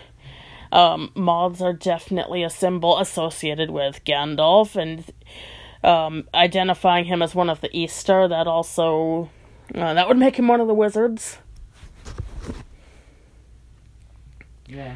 [0.72, 5.04] Um, moths are definitely a symbol associated with Gandalf, and
[5.84, 9.30] um, identifying him as one of the Istar, that also.
[9.74, 11.38] Uh, that would make him one of the wizards.
[14.66, 14.94] Yeah.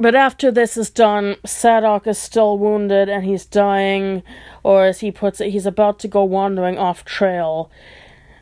[0.00, 4.22] But after this is done, Sadoc is still wounded and he's dying,
[4.62, 7.68] or as he puts it, he's about to go wandering off trail.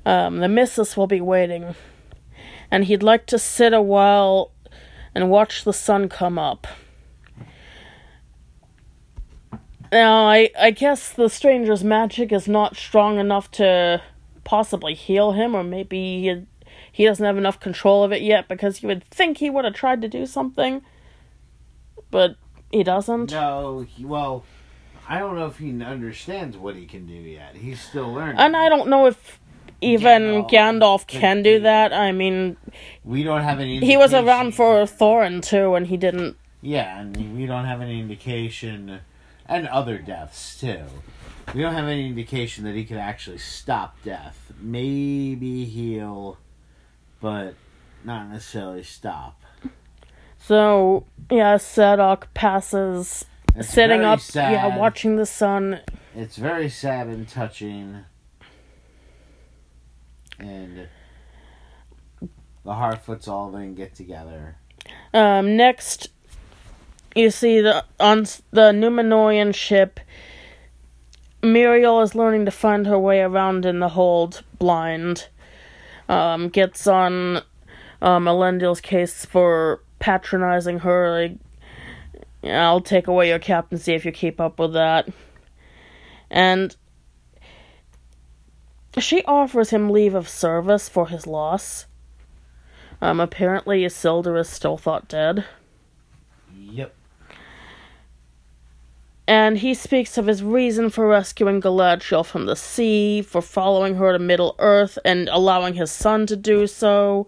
[0.07, 1.75] Um, the missus will be waiting,
[2.71, 4.53] and he'd like to sit a while
[5.15, 6.67] and watch the sun come up.
[9.93, 14.01] Now, I, I guess the stranger's magic is not strong enough to
[14.45, 16.47] possibly heal him, or maybe he,
[16.91, 19.75] he doesn't have enough control of it yet because you would think he would have
[19.75, 20.83] tried to do something
[22.11, 22.37] but
[22.71, 23.33] he doesn't.
[23.33, 24.45] No, he, well,
[25.09, 27.57] I don't know if he understands what he can do yet.
[27.57, 28.39] He's still learning.
[28.39, 29.41] And I don't know if
[29.81, 31.93] even Gandalf Gandalf, can do that.
[31.93, 32.57] I mean,
[33.05, 33.81] we don't have any.
[33.81, 36.37] he was around for Thorin too, and he didn't.
[36.63, 39.01] Yeah, and we don't have any indication,
[39.47, 40.85] and other deaths too.
[41.55, 44.53] We don't have any indication that he could actually stop death.
[44.61, 46.39] Maybe heal,
[47.21, 47.55] but
[48.03, 49.41] not necessarily stop.
[50.39, 54.53] So yeah, Sadoc passes It's sitting up, sad.
[54.53, 55.81] yeah, watching the sun.
[56.15, 58.05] It's very sad and touching,
[60.39, 60.89] and
[62.65, 64.57] the Harfoots all then get together.
[65.15, 66.09] Um, next,
[67.15, 70.01] you see the on the Numenorian ship.
[71.43, 75.29] Míriel is learning to find her way around in the hold blind.
[76.09, 77.43] Um, gets on
[78.03, 81.11] um, case for patronizing her.
[81.11, 81.39] Like,
[82.45, 85.09] I'll take away your captaincy if you keep up with that.
[86.31, 86.75] And
[89.03, 91.87] she offers him leave of service for his loss.
[93.01, 95.45] Um, apparently Isildur is still thought dead.
[96.59, 96.95] Yep.
[99.29, 104.13] And he speaks of his reason for rescuing Galadriel from the sea, for following her
[104.13, 107.27] to Middle Earth, and allowing his son to do so.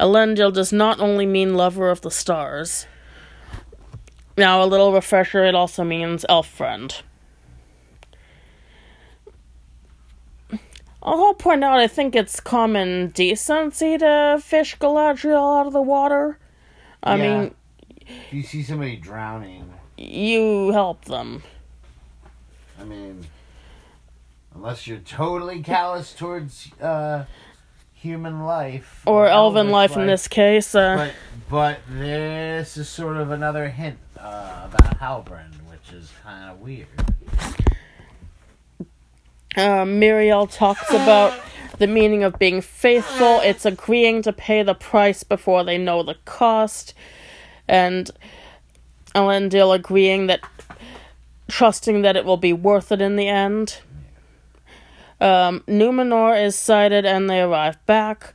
[0.00, 2.86] Elendil does not only mean lover of the stars.
[4.36, 6.94] Now, a little refresher, it also means elf friend.
[11.02, 16.38] I'll point out, I think it's common decency to fish Galadriel out of the water.
[17.02, 17.40] I Yeah.
[17.40, 17.54] mean,
[18.06, 21.42] If you see somebody drowning, you help them.
[22.78, 23.24] I mean,
[24.54, 27.24] unless you're totally callous towards uh,
[27.94, 30.74] human life Or elven elvish life in this case.
[30.74, 31.14] Uh, But
[31.48, 36.88] but this is sort of another hint uh, about Halbrand, which is kind of weird.
[39.56, 41.38] Uh, Míriel talks about
[41.78, 43.40] the meaning of being faithful.
[43.40, 46.94] It's agreeing to pay the price before they know the cost.
[47.66, 48.10] And
[49.14, 50.40] Elendil agreeing that,
[51.48, 53.80] trusting that it will be worth it in the end.
[55.20, 58.34] Um, Numenor is sighted and they arrive back.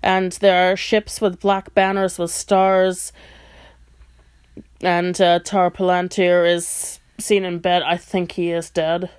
[0.00, 3.12] And there are ships with black banners with stars.
[4.80, 7.82] And uh, Tar Palantir is seen in bed.
[7.82, 9.10] I think he is dead.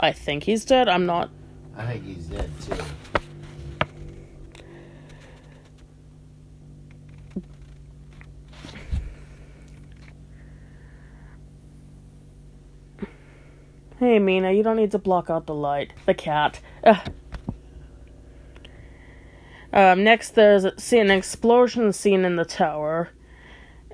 [0.00, 0.88] I think he's dead.
[0.88, 1.30] I'm not.
[1.76, 2.74] I think he's dead too.
[13.98, 15.92] Hey, Mina, you don't need to block out the light.
[16.06, 16.60] The cat.
[16.84, 17.12] Ugh.
[19.74, 23.10] Um, next, there's a, see an explosion scene in the tower,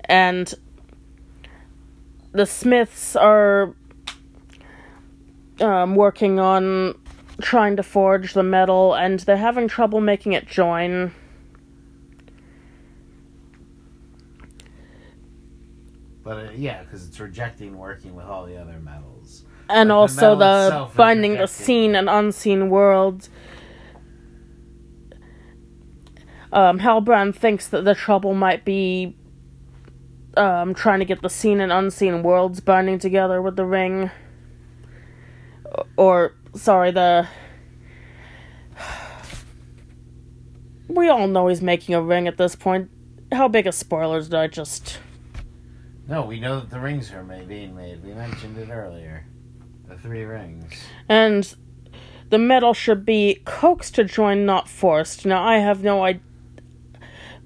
[0.04, 0.54] and
[2.30, 3.74] the Smiths are
[5.60, 6.94] um, working on
[7.40, 11.12] trying to forge the metal, and they're having trouble making it join.
[16.22, 19.44] But uh, yeah, because it's rejecting working with all the other metals.
[19.68, 23.30] and Like, the also metal the is binding the seen and unseen worlds.
[26.52, 29.16] Um, Halbrand thinks that the trouble might be
[30.36, 34.10] um, trying to get the seen and unseen worlds binding together with the ring.
[35.96, 37.26] Or, sorry, the.
[40.88, 42.90] We all know he's making a ring at this point.
[43.32, 44.98] How big of spoilers did I just.
[46.08, 48.04] No, we know that the rings are made, being made.
[48.04, 49.26] We mentioned it earlier.
[49.88, 50.72] The three rings.
[51.08, 51.54] and
[52.30, 55.26] the metal should be coaxed to join, not forced.
[55.26, 56.20] Now, I have no I-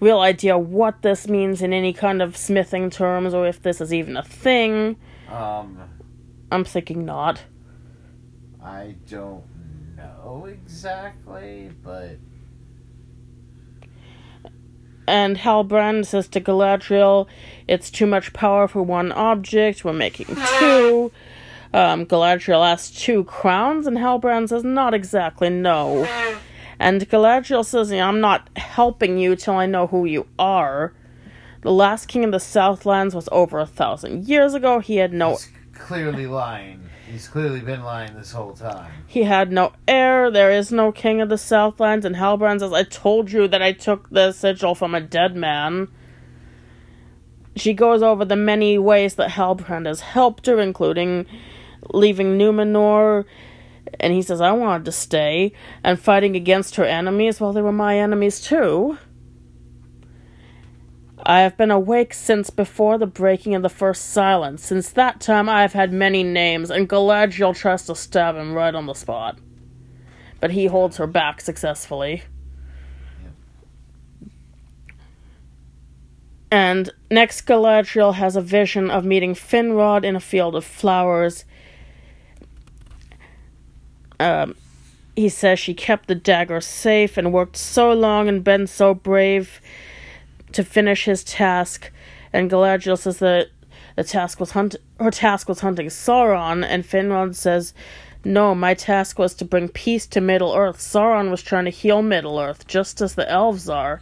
[0.01, 3.93] real idea what this means in any kind of smithing terms, or if this is
[3.93, 4.97] even a thing.
[5.31, 5.79] Um,
[6.51, 7.43] I'm thinking not.
[8.63, 9.45] I don't
[9.97, 12.17] know exactly, but
[15.09, 17.27] And Halbrand says to Galadriel,
[17.67, 20.27] it's too much power for one object, we're making
[20.59, 21.11] two.
[21.73, 26.05] Um, Galadriel asks two crowns, and Halbrand says, not exactly, no.
[26.79, 30.93] And Galadriel says, I'm not helping you till I know who you are.
[31.63, 34.79] The last king of the Southlands was over a thousand years ago.
[34.79, 36.90] He had no he's clearly lying.
[37.11, 38.93] He's clearly been lying this whole time.
[39.07, 40.31] he had no heir.
[40.31, 42.05] There is no king of the Southlands.
[42.05, 45.89] And Halbrand says, I told you that I took the sigil from a dead man.
[47.57, 51.27] She goes over the many ways that Halbrand has helped her, including
[51.93, 53.25] leaving Numenor.
[53.99, 55.53] And he says, I wanted to stay.
[55.83, 57.41] And fighting against her enemies.
[57.41, 58.99] Well, they were my enemies too.
[61.25, 64.65] I have been awake since before the breaking of the first silence.
[64.65, 68.75] Since that time, I have had many names, and Galadriel tries to stab him right
[68.75, 69.39] on the spot.
[70.41, 72.23] But he holds her back successfully.
[76.51, 81.45] And next, Galadriel has a vision of meeting Finrod in a field of flowers.
[84.19, 84.57] Um,
[85.15, 89.61] he says she kept the dagger safe and worked so long and been so brave
[90.53, 91.91] to finish his task.
[92.33, 93.49] And Galadriel says that
[93.97, 97.75] the task was hunt her task was hunting Sauron, and Finrod says,
[98.25, 100.79] "No, my task was to bring peace to Middle Earth.
[100.79, 104.01] Sauron was trying to heal Middle Earth, just as the elves are."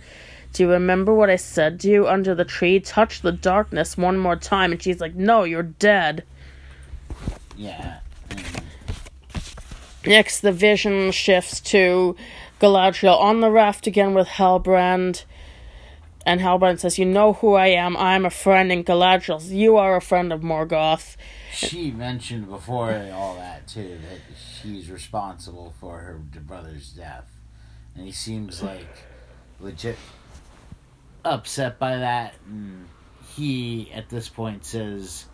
[0.52, 2.80] Do you remember what I said to you under the tree?
[2.80, 4.72] Touch the darkness one more time.
[4.72, 6.24] And she's like, No, you're dead.
[7.56, 7.98] Yeah.
[10.06, 12.16] Next, the vision shifts to
[12.60, 15.24] Galadriel on the raft again with Halbrand.
[16.28, 17.96] And Halbrand says, You know who I am.
[17.96, 18.70] I'm a friend.
[18.70, 19.50] in Galadriel's.
[19.50, 21.16] You are a friend of Morgoth.
[21.50, 24.20] She mentioned before all that too that
[24.60, 27.24] she's responsible for her brother's death,
[27.94, 28.86] and he seems like
[29.58, 29.96] legit
[31.24, 32.34] upset by that.
[32.46, 32.88] And
[33.34, 35.24] he, at this point, says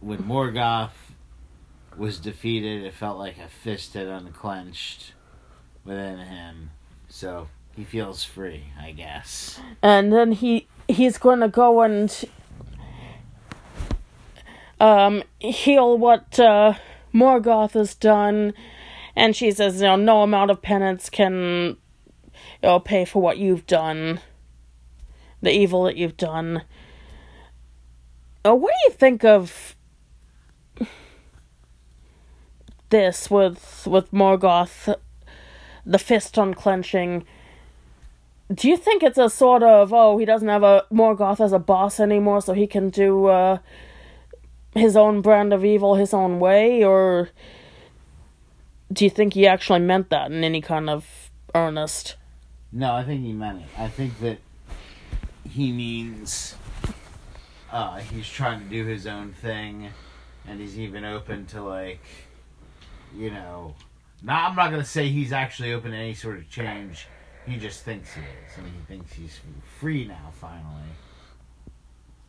[0.00, 0.96] when Morgoth
[1.98, 5.12] was defeated, it felt like a fist had unclenched
[5.84, 6.70] within him.
[7.08, 9.60] So he feels free, I guess.
[9.82, 12.24] And then he he's going to go and
[14.80, 16.74] um, heal what uh,
[17.12, 18.54] Morgoth has done.
[19.14, 21.76] And she says, you know, no amount of penance can
[22.62, 24.20] you know, pay for what you've done,
[25.42, 26.62] the evil that you've done.
[28.44, 29.76] Uh, what do you think of
[32.88, 34.94] this with with Morgoth,
[35.84, 37.26] the fist unclenching?
[38.52, 41.58] Do you think it's a sort of oh he doesn't have a Morgoth as a
[41.58, 43.58] boss anymore, so he can do uh,
[44.72, 47.30] his own brand of evil his own way, or
[48.92, 52.16] do you think he actually meant that in any kind of earnest?
[52.70, 53.68] No, I think he meant it.
[53.78, 54.38] I think that
[55.48, 56.54] he means
[57.72, 59.90] uh, he's trying to do his own thing,
[60.46, 62.04] and he's even open to like,
[63.14, 63.74] you know,
[64.22, 64.50] not.
[64.50, 67.08] I'm not gonna say he's actually open to any sort of change.
[67.46, 69.40] He just thinks he is, and he thinks he's
[69.78, 70.82] free now, finally.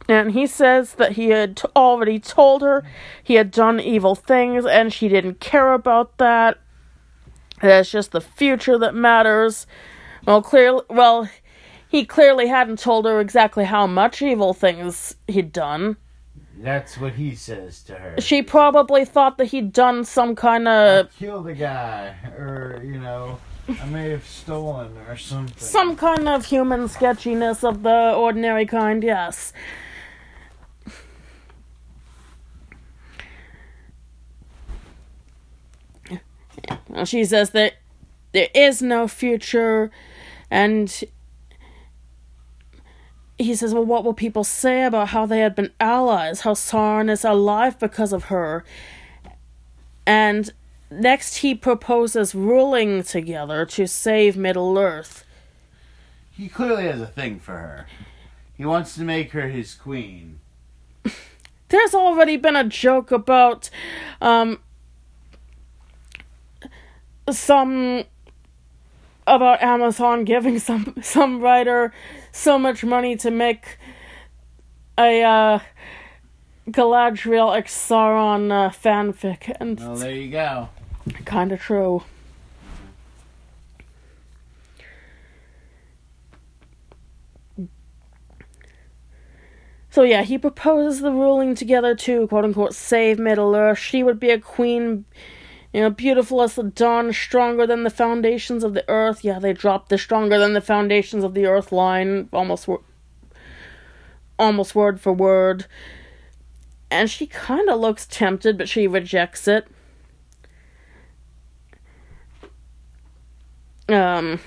[0.09, 2.83] And he says that he had t- already told her
[3.21, 6.59] he had done evil things and she didn't care about that.
[7.61, 9.67] That's just the future that matters.
[10.25, 11.29] Well, clearly, well,
[11.89, 15.97] he clearly hadn't told her exactly how much evil things he'd done.
[16.59, 18.15] That's what he says to her.
[18.19, 23.39] She probably thought that he'd done some kind of kill the guy, or you know,
[23.69, 25.57] I may have stolen or something.
[25.57, 29.03] some kind of human sketchiness of the ordinary kind.
[29.03, 29.51] Yes.
[37.03, 37.75] She says that
[38.31, 39.91] there is no future,
[40.49, 41.03] and
[43.37, 47.09] he says, Well, what will people say about how they had been allies, how Sauron
[47.09, 48.63] is alive because of her?
[50.05, 50.51] And
[50.89, 55.23] next, he proposes ruling together to save Middle Earth.
[56.31, 57.87] He clearly has a thing for her.
[58.55, 60.39] He wants to make her his queen.
[61.69, 63.69] There's already been a joke about
[64.21, 64.59] um
[67.29, 68.03] some
[69.25, 71.93] about Amazon giving some some writer
[72.31, 73.77] so much money to make
[74.97, 75.59] a uh
[76.69, 80.69] Galadriel X Sauron uh, fanfic and Well, there you go.
[81.25, 82.03] Kind of true.
[89.97, 93.79] So yeah, he proposes the ruling together to quote unquote save Middle Earth.
[93.79, 95.05] She would be a queen,
[95.73, 99.23] you know, beautiful as the dawn, stronger than the foundations of the earth.
[99.23, 102.69] Yeah, they dropped the stronger than the foundations of the earth line almost,
[104.37, 105.65] almost word for word.
[106.91, 109.67] And she kind of looks tempted, but she rejects it.
[113.89, 114.39] Um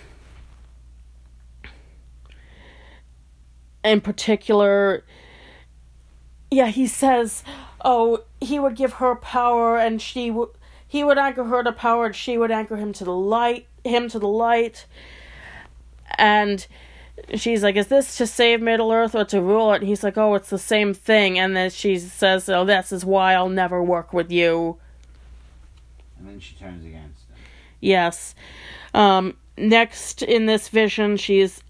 [3.85, 5.03] in particular
[6.51, 7.43] yeah he says
[7.85, 10.49] oh he would give her power and she would
[10.87, 14.09] he would anchor her to power and she would anchor him to the light him
[14.09, 14.87] to the light
[16.19, 16.67] and
[17.35, 20.19] she's like is this to save middle earth or to rule it and he's like
[20.19, 23.83] oh it's the same thing and then she says oh this is why i'll never
[23.83, 24.77] work with you
[26.19, 27.37] And then she turns against him.
[27.81, 28.35] Yes.
[28.95, 31.63] Um, next in this vision, she's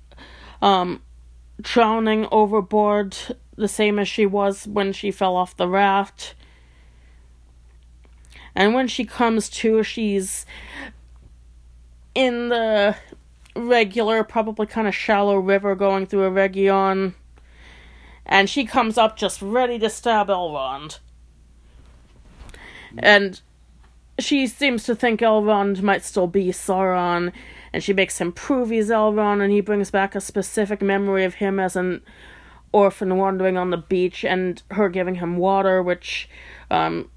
[0.63, 1.03] um,
[1.61, 3.17] drowning overboard,
[3.57, 6.35] the same as she was when she fell off the raft.
[8.55, 10.45] And when she comes to, she's
[12.15, 12.97] in the
[13.55, 17.15] regular, probably kind of shallow river going through Eregion.
[18.27, 20.99] And she comes up just ready to stab Elrond.
[22.99, 23.41] And
[24.25, 27.33] she seems to think Elrond might still be Sauron,
[27.73, 31.35] and she makes him prove he's Elrond, and he brings back a specific memory of
[31.35, 32.03] him as an
[32.73, 36.29] orphan wandering on the beach, and her giving him water, which
[36.71, 37.11] um,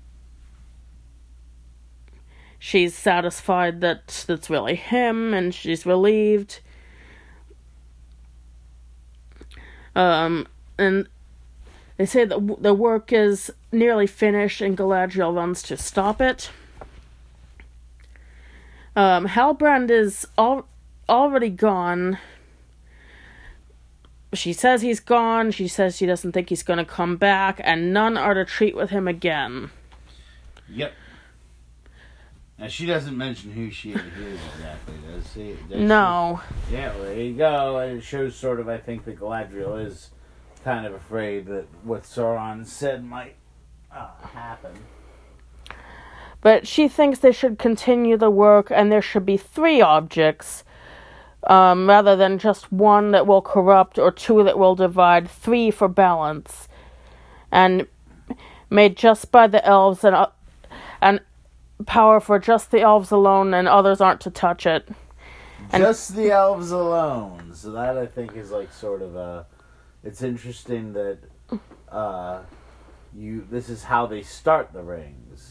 [2.59, 6.59] she's satisfied that that's really him, and she's relieved.
[9.95, 10.47] Um,
[10.77, 11.07] and
[11.97, 16.49] they say that the work is nearly finished, and Galadriel runs to stop it.
[18.95, 20.67] Um, Halbrand is al-
[21.09, 22.19] already gone.
[24.33, 25.51] She says he's gone.
[25.51, 28.75] She says she doesn't think he's going to come back, and none are to treat
[28.75, 29.69] with him again.
[30.69, 30.93] Yep.
[32.57, 34.01] Now she doesn't mention who she is
[34.55, 35.55] exactly, does she?
[35.69, 36.41] Does No.
[36.69, 36.75] she?
[36.75, 37.77] Yeah, well, there you go.
[37.79, 40.11] And it shows sort of, I think, that Galadriel is
[40.63, 43.35] kind of afraid that what Sauron said might
[43.91, 44.71] uh, happen.
[46.43, 50.63] But she thinks they should continue the work, and there should be three objects.
[51.45, 55.87] Um, rather than just one that will corrupt or two that will divide, three for
[55.89, 56.67] balance.
[57.51, 57.87] And
[58.69, 60.27] made just by the elves and, uh,
[61.01, 61.19] and
[61.85, 64.87] power for just the elves alone, and others aren't to touch it.
[65.71, 67.51] And- Just the elves alone.
[67.53, 69.45] So that I think is like sort of a.
[70.03, 71.17] It's interesting that
[71.89, 72.41] uh,
[73.15, 73.47] you.
[73.49, 74.83] This is how they start the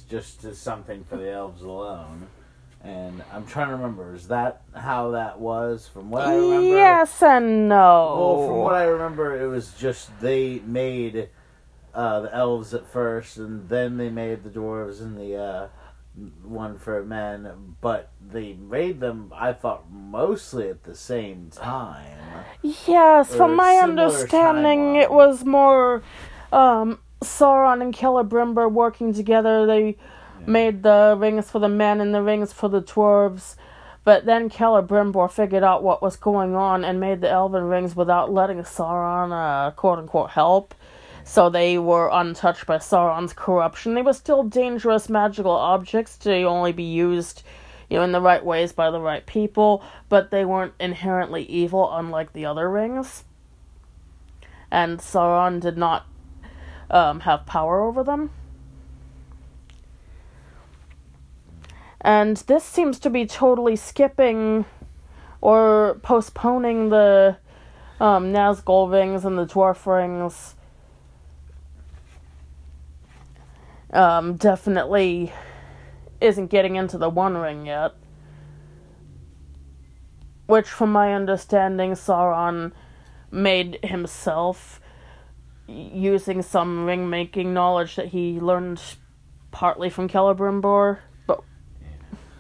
[0.08, 2.26] just as something for the elves alone.
[2.84, 4.14] And I'm trying to remember.
[4.14, 5.86] Is that how that was?
[5.86, 6.76] From what I remember.
[6.76, 8.16] Yes and no.
[8.38, 11.28] Well, from what I remember, it was just they made
[11.94, 15.68] uh, the elves at first, and then they made the dwarves and the uh,
[16.42, 19.32] one for men, but they made them.
[19.32, 22.18] I thought mostly at the same time.
[22.62, 25.02] Yes, Or from my understanding, timeline.
[25.02, 26.02] it was more
[26.52, 29.66] um, Sauron and Celebrimbor working together.
[29.66, 29.96] They
[30.46, 33.56] made the rings for the men and the rings for the dwarves.
[34.04, 38.32] But then Celebrimbor figured out what was going on and made the elven rings without
[38.32, 40.74] letting Sauron, uh, quote unquote, help.
[41.24, 43.94] So they were untouched by Sauron's corruption.
[43.94, 47.44] They were still dangerous magical objects to only be used,
[47.88, 51.94] you know, in the right ways by the right people, but they weren't inherently evil,
[51.94, 53.22] unlike the other rings.
[54.68, 56.06] And Sauron did not
[56.92, 58.30] um, have power over them.
[62.00, 64.64] And this seems to be totally skipping
[65.40, 67.36] or postponing the
[68.00, 70.56] um, Nazgul rings and the dwarf rings.
[73.92, 75.32] Um, definitely
[76.20, 77.92] isn't getting into the One Ring yet.
[80.46, 82.72] Which, from my understanding, Sauron
[83.30, 84.80] made himself
[85.68, 88.80] using some ring making knowledge that he learned
[89.50, 91.42] partly from Celebrimbor, but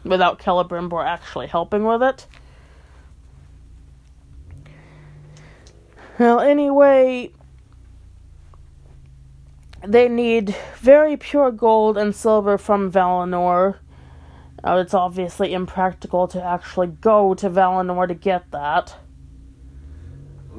[0.04, 2.26] without Celebrimbor actually helping with it.
[6.18, 7.32] Well, anyway,
[9.86, 13.78] they need very pure gold and silver from Valinor.
[14.64, 18.94] Uh, it's obviously impractical to actually go to Valinor to get that.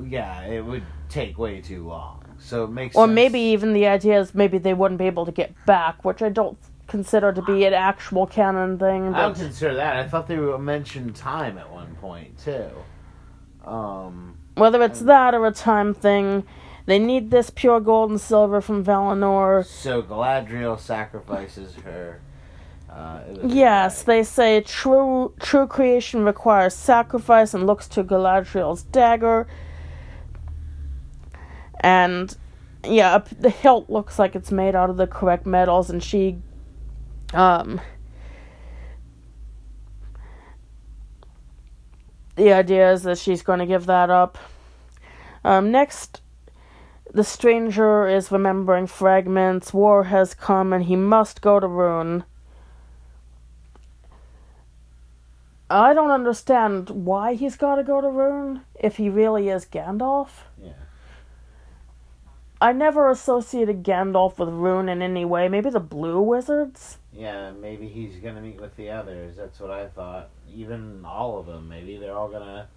[0.07, 2.22] Yeah, it would take way too long.
[2.53, 3.15] So it makes Or sense.
[3.15, 6.29] maybe even the idea is maybe they wouldn't be able to get back, which I
[6.29, 9.11] don't consider to be an actual canon thing.
[9.15, 9.95] I don't consider that.
[9.95, 12.69] I thought they mentioned time at one point too.
[13.65, 16.43] Um, whether it's that or a time thing,
[16.85, 19.65] they need this pure gold and silver from Valinor.
[19.65, 22.21] so Galadriel sacrifices her.
[22.87, 29.47] Uh, Yes, they say true true creation requires sacrifice and looks to Galadriel's dagger.
[31.79, 32.37] And
[32.83, 36.37] yeah, the hilt looks like it's made out of the correct metals, and she,
[37.33, 37.79] um,
[42.35, 44.37] the idea is that she's going to give that up.
[45.45, 46.21] Um, next,
[47.13, 49.73] the stranger is remembering fragments.
[49.73, 52.23] War has come, and he must go to Rhûn.
[55.69, 60.29] I don't understand why he's got to go to Rhûn if he really is Gandalf.
[60.61, 60.73] Yeah.
[62.63, 65.49] I never associated Gandalf with Rhûn in any way.
[65.49, 66.97] Maybe the Blue Wizards?
[67.11, 69.35] Yeah, maybe he's gonna meet with the others.
[69.35, 70.29] That's what I thought.
[70.55, 71.67] Even all of them.
[71.67, 72.69] Maybe they're all gonna.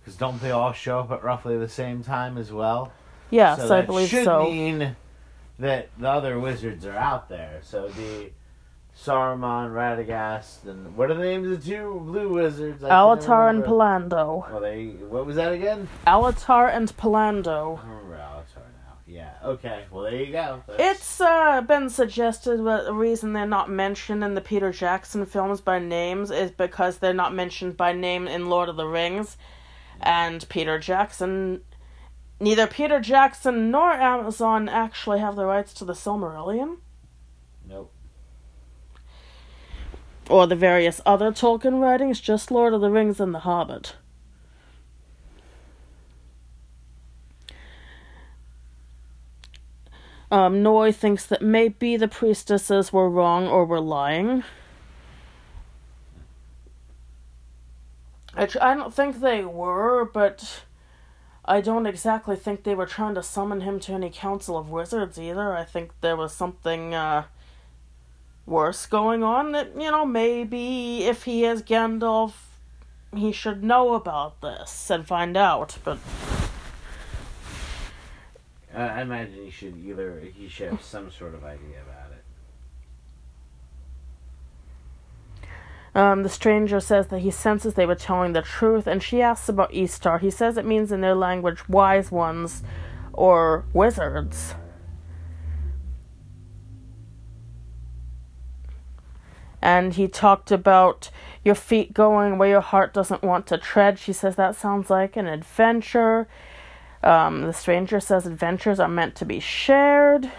[0.00, 2.92] Because don't they all show up at roughly the same time as well?
[3.30, 4.44] Yes, so I believe should so.
[4.44, 4.94] mean
[5.58, 7.60] that the other wizards are out there.
[7.62, 8.30] So the
[8.96, 12.84] Saruman, Radagast, and what are the names of the two blue wizards?
[12.84, 13.64] I Alatar and.
[13.64, 14.50] Pallando.
[14.50, 15.88] Well, they what was that again?
[16.06, 17.80] Alatar and Pallando.
[17.82, 18.98] I remember Alatar now.
[19.06, 19.33] Yeah.
[19.44, 19.84] Okay.
[19.90, 20.62] Well, there you go.
[20.66, 25.26] That's- It's uh, been suggested that the reason they're not mentioned in the Peter Jackson
[25.26, 29.36] films by names is because they're not mentioned by name in Lord of the Rings.
[30.00, 31.60] And Peter Jackson.
[32.40, 36.78] Neither Peter Jackson nor Amazon actually have the rights to the Silmarillion.
[37.68, 37.92] nope.
[40.28, 43.96] Or the various other Tolkien writings, just Lord of the Rings and The Hobbit.
[50.30, 54.42] Um, Nori thinks that maybe the priestesses were wrong or were lying.
[58.36, 60.64] Which I don't think they were, but
[61.44, 65.18] I don't exactly think they were trying to summon him to any council of wizards
[65.18, 65.52] either.
[65.52, 67.24] I think there was something uh,
[68.46, 72.32] worse going on that, you know, maybe if he is Gandalf,
[73.14, 75.98] he should know about this and find out, but
[78.74, 82.24] Uh, I imagine he should either he should have some sort of idea about it.
[85.96, 89.48] Um, the stranger says that he senses they were telling the truth, and she asks
[89.48, 90.18] about Istar.
[90.18, 92.64] He says it means in their language wise ones
[93.12, 94.56] or wizards.
[99.62, 101.10] And he talked about
[101.44, 103.98] your feet going where your heart doesn't want to tread.
[104.00, 106.26] She says that sounds like an adventure.
[107.04, 110.32] Um, the stranger says adventures are meant to be shared.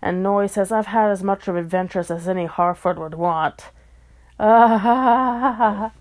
[0.00, 3.70] And Nori says, I've had as much of adventures as any Harfoot would want.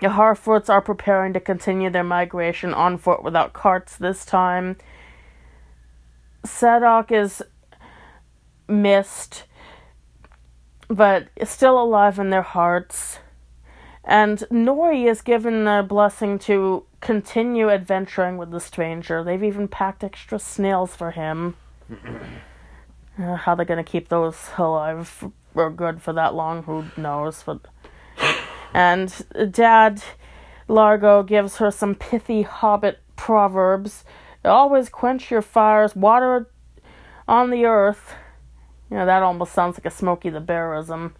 [0.00, 4.76] The Harfoots are preparing to continue their migration on foot without carts this time.
[6.44, 7.42] Sadoc is
[8.68, 9.44] missed,
[10.88, 13.20] but still alive in their hearts.
[14.06, 19.24] And Nori is given a blessing to continue adventuring with the stranger.
[19.24, 21.56] They've even packed extra snails for him.
[23.16, 27.44] Uh, how they're gonna keep those alive or good for that long, who knows?
[27.44, 27.60] But
[28.74, 30.02] and Dad
[30.66, 34.04] Largo gives her some pithy hobbit proverbs.
[34.44, 36.50] Always quench your fires, water
[37.28, 38.14] on the earth.
[38.90, 41.12] You know, that almost sounds like a Smokey the Bearism.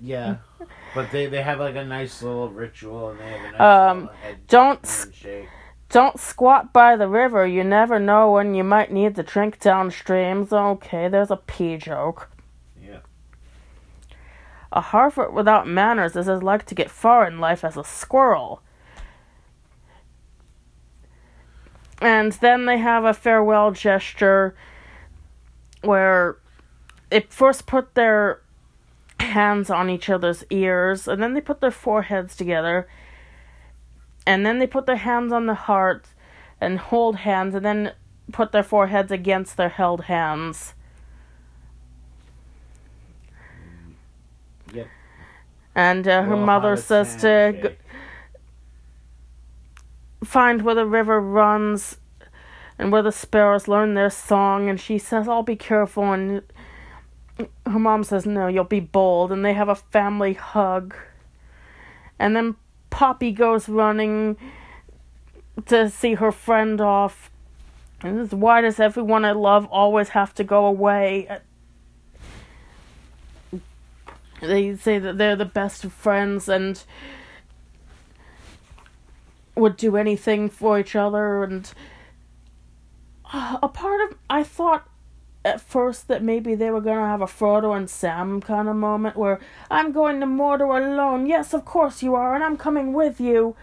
[0.00, 0.36] Yeah,
[0.94, 4.10] but they they have like a nice little ritual and they have a nice Um,
[4.22, 5.48] head Don't handshake.
[5.88, 7.46] don't squat by the river.
[7.46, 10.46] You never know when you might need to drink downstream.
[10.50, 12.30] Okay, there's a pee joke.
[12.80, 13.00] Yeah.
[14.72, 18.62] A Harfoot without manners is as like to get far in life as a squirrel.
[22.02, 24.54] And then they have a farewell gesture
[25.82, 26.38] where
[27.10, 28.40] they first put their
[29.20, 32.88] hands on each other's ears, and then they put their foreheads together,
[34.26, 36.06] and then they put their hands on the heart
[36.60, 37.92] and hold hands, and then
[38.32, 40.74] put their foreheads against their held hands.
[44.72, 44.86] Yep.
[45.74, 47.76] And uh, her Little mother says to g-
[50.24, 51.96] find where the river runs
[52.78, 54.68] and where the sparrows learn their song.
[54.68, 56.12] And she says, I'll be careful.
[56.12, 56.42] And
[57.66, 59.32] her mom says, No, you'll be bold.
[59.32, 60.94] And they have a family hug.
[62.18, 62.56] And then
[62.90, 64.36] Poppy goes running
[65.66, 67.30] to see her friend off.
[68.02, 71.40] And this, why does everyone I love always have to go away?
[74.40, 76.82] They say that they're the best of friends and
[79.54, 81.44] would do anything for each other.
[81.44, 81.70] And
[83.32, 84.88] uh, a part of I thought
[85.44, 89.16] at first that maybe they were gonna have a Frodo and Sam kind of moment
[89.16, 91.26] where I'm going to Mordor alone.
[91.26, 93.56] Yes, of course you are, and I'm coming with you.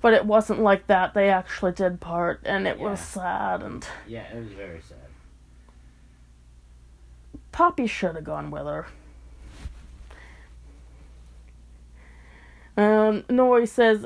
[0.00, 1.14] But it wasn't like that.
[1.14, 3.62] They actually did part, and it was sad.
[3.62, 4.98] And Yeah, it was very sad.
[7.50, 8.86] Poppy should have gone with her.
[12.76, 14.04] Um, Nori says,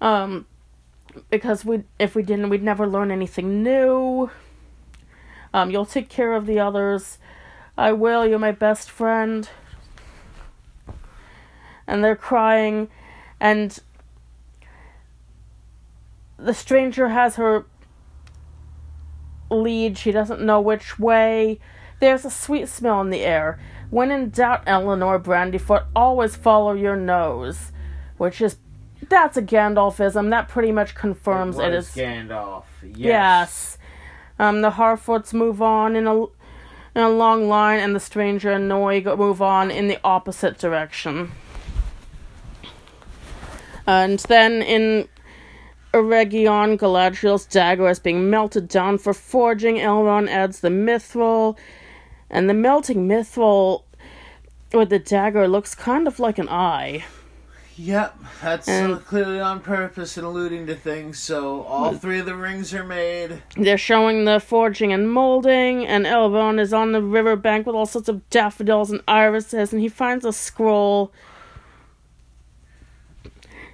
[0.00, 0.46] um,
[1.28, 4.30] because we if we didn't, we'd never learn anything new.
[5.52, 7.18] Um, you'll take care of the others.
[7.76, 8.26] I will.
[8.26, 9.48] You're my best friend.
[11.86, 12.88] And they're crying,
[13.40, 13.76] and
[16.36, 17.66] the stranger has her
[19.50, 19.98] lead.
[19.98, 21.58] She doesn't know which way.
[21.98, 23.58] There's a sweet smell in the air.
[23.90, 27.72] When in doubt, Elanor Brandyfoot, always follow your nose.
[28.18, 28.58] Which is,
[29.08, 30.30] that's a Gandalfism.
[30.30, 31.94] That pretty much confirms it, was is.
[31.96, 32.64] Gandalf.
[32.84, 32.96] Yes.
[32.96, 33.78] Yes.
[34.40, 38.70] Um, the Harfoots move on in a, in a long line, and the stranger and
[38.70, 41.32] Nori move on in the opposite direction.
[43.86, 45.10] And then in
[45.92, 49.76] Eregion, Galadriel's dagger is being melted down for forging.
[49.76, 51.58] Elrond adds the mithril,
[52.30, 53.82] and the melting mithril
[54.72, 57.04] with the dagger looks kind of like an eye.
[57.82, 61.18] Yep, that's And- uh, clearly on purpose and alluding to things.
[61.18, 63.42] So all three of the rings are made.
[63.56, 68.10] They're showing the forging and molding, and Elrond is on the riverbank with all sorts
[68.10, 71.10] of daffodils and irises, and he finds a scroll.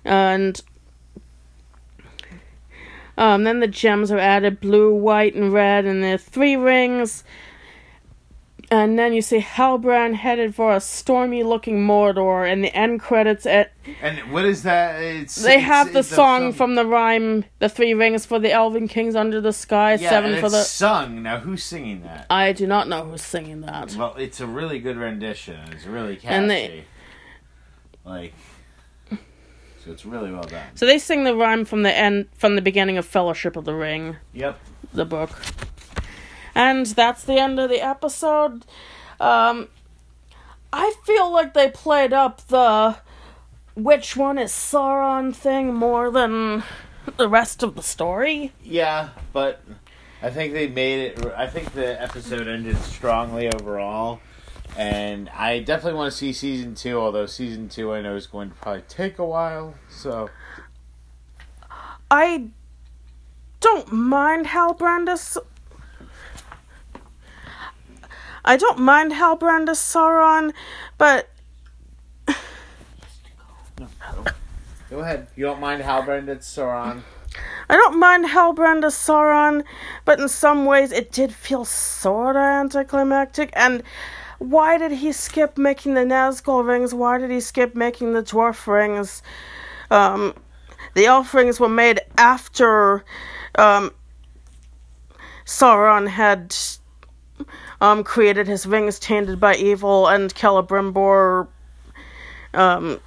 [0.05, 0.63] And
[3.19, 7.25] um, then the gems are added blue, white, and red, and there are three rings.
[8.71, 13.47] And then you see Halbrand headed for a stormy looking Mordor, and the end credits
[13.47, 15.01] at And what is that?
[15.01, 18.51] It's they it's- have the song film- from the rhyme, the three rings for the
[18.51, 21.23] Elven Kings under the sky, yeah, seven for the sung.
[21.23, 22.27] Now who's singing that?
[22.29, 23.95] I do not know who's singing that.
[23.95, 25.61] Well, it's a really good rendition.
[25.71, 26.29] It's really catchy.
[26.35, 26.85] And they-
[28.05, 28.33] like,
[29.11, 30.67] so it's really well done.
[30.75, 33.75] So they sing the rhyme from the end, from the beginning of Fellowship of the
[33.75, 34.59] Ring, Yep.
[34.93, 35.31] the book,
[36.57, 38.65] and that's the end of the episode.
[39.21, 39.69] Um,
[40.73, 42.97] I feel like they played up the
[43.75, 46.65] which one is Sauron thing more than
[47.19, 48.53] the rest of the story.
[48.65, 49.63] Yeah, but
[50.23, 51.27] I think they made it.
[51.37, 54.21] I think the episode ended strongly overall,
[54.79, 56.99] and I definitely want to see season two.
[56.99, 59.75] Although season two, I know is going to probably take a while.
[59.91, 60.31] So
[62.11, 62.49] I
[63.61, 65.37] don't mind Halbrand as
[68.47, 70.53] I don't mind Halbrand as Sauron,
[70.99, 71.29] but
[74.89, 75.27] go ahead.
[75.35, 77.03] You don't mind Halbrand and Sauron?
[77.69, 79.65] I don't mind Halbrand as Sauron,
[80.05, 83.51] but in some ways it did feel sorta anticlimactic.
[83.55, 83.83] And
[84.39, 86.95] why did he skip making the Nazgul rings?
[86.95, 89.23] Why did he skip making the dwarf rings?
[89.91, 90.35] Um,
[90.95, 93.05] the elf rings were made after
[93.57, 93.91] um,
[95.45, 96.55] Sauron had
[97.81, 101.49] um, created his rings tainted by evil, and Celebrimbor
[102.55, 103.01] um,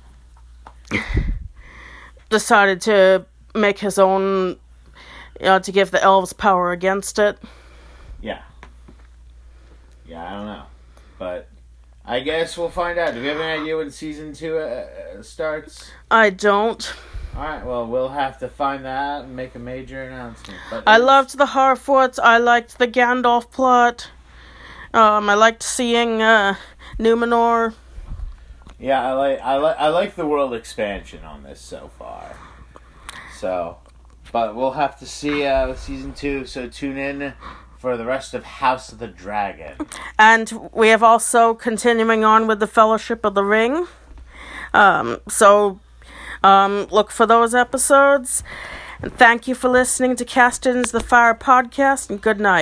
[2.29, 4.57] decided to make his own,
[5.39, 7.37] you know, to give the elves power against it.
[8.21, 8.41] Yeah.
[10.07, 10.63] Yeah, I don't know,
[11.17, 11.49] but
[12.03, 13.13] I guess we'll find out.
[13.13, 14.87] Do we have any idea when season two uh,
[15.19, 15.91] uh, starts?
[16.09, 16.91] I don't.
[17.35, 20.59] All right, well, we'll have to find that out and make a major announcement.
[20.71, 22.17] But I loved the Harfoots.
[22.21, 24.09] I liked the Gandalf plot.
[24.93, 26.55] Um, I liked seeing uh,
[26.97, 27.73] Numenor.
[28.79, 32.35] Yeah, I like I like I like the world expansion on this so far.
[33.37, 33.77] So,
[34.31, 36.45] but we'll have to see uh, season two.
[36.45, 37.33] So tune in
[37.77, 39.75] for the rest of House of the Dragon.
[40.17, 43.87] And we have also continuing on with the Fellowship of the Ring.
[44.73, 45.79] Um, so
[46.43, 48.43] um, look for those episodes.
[49.01, 52.57] And thank you for listening to Cast Into the Fire podcast, and good night.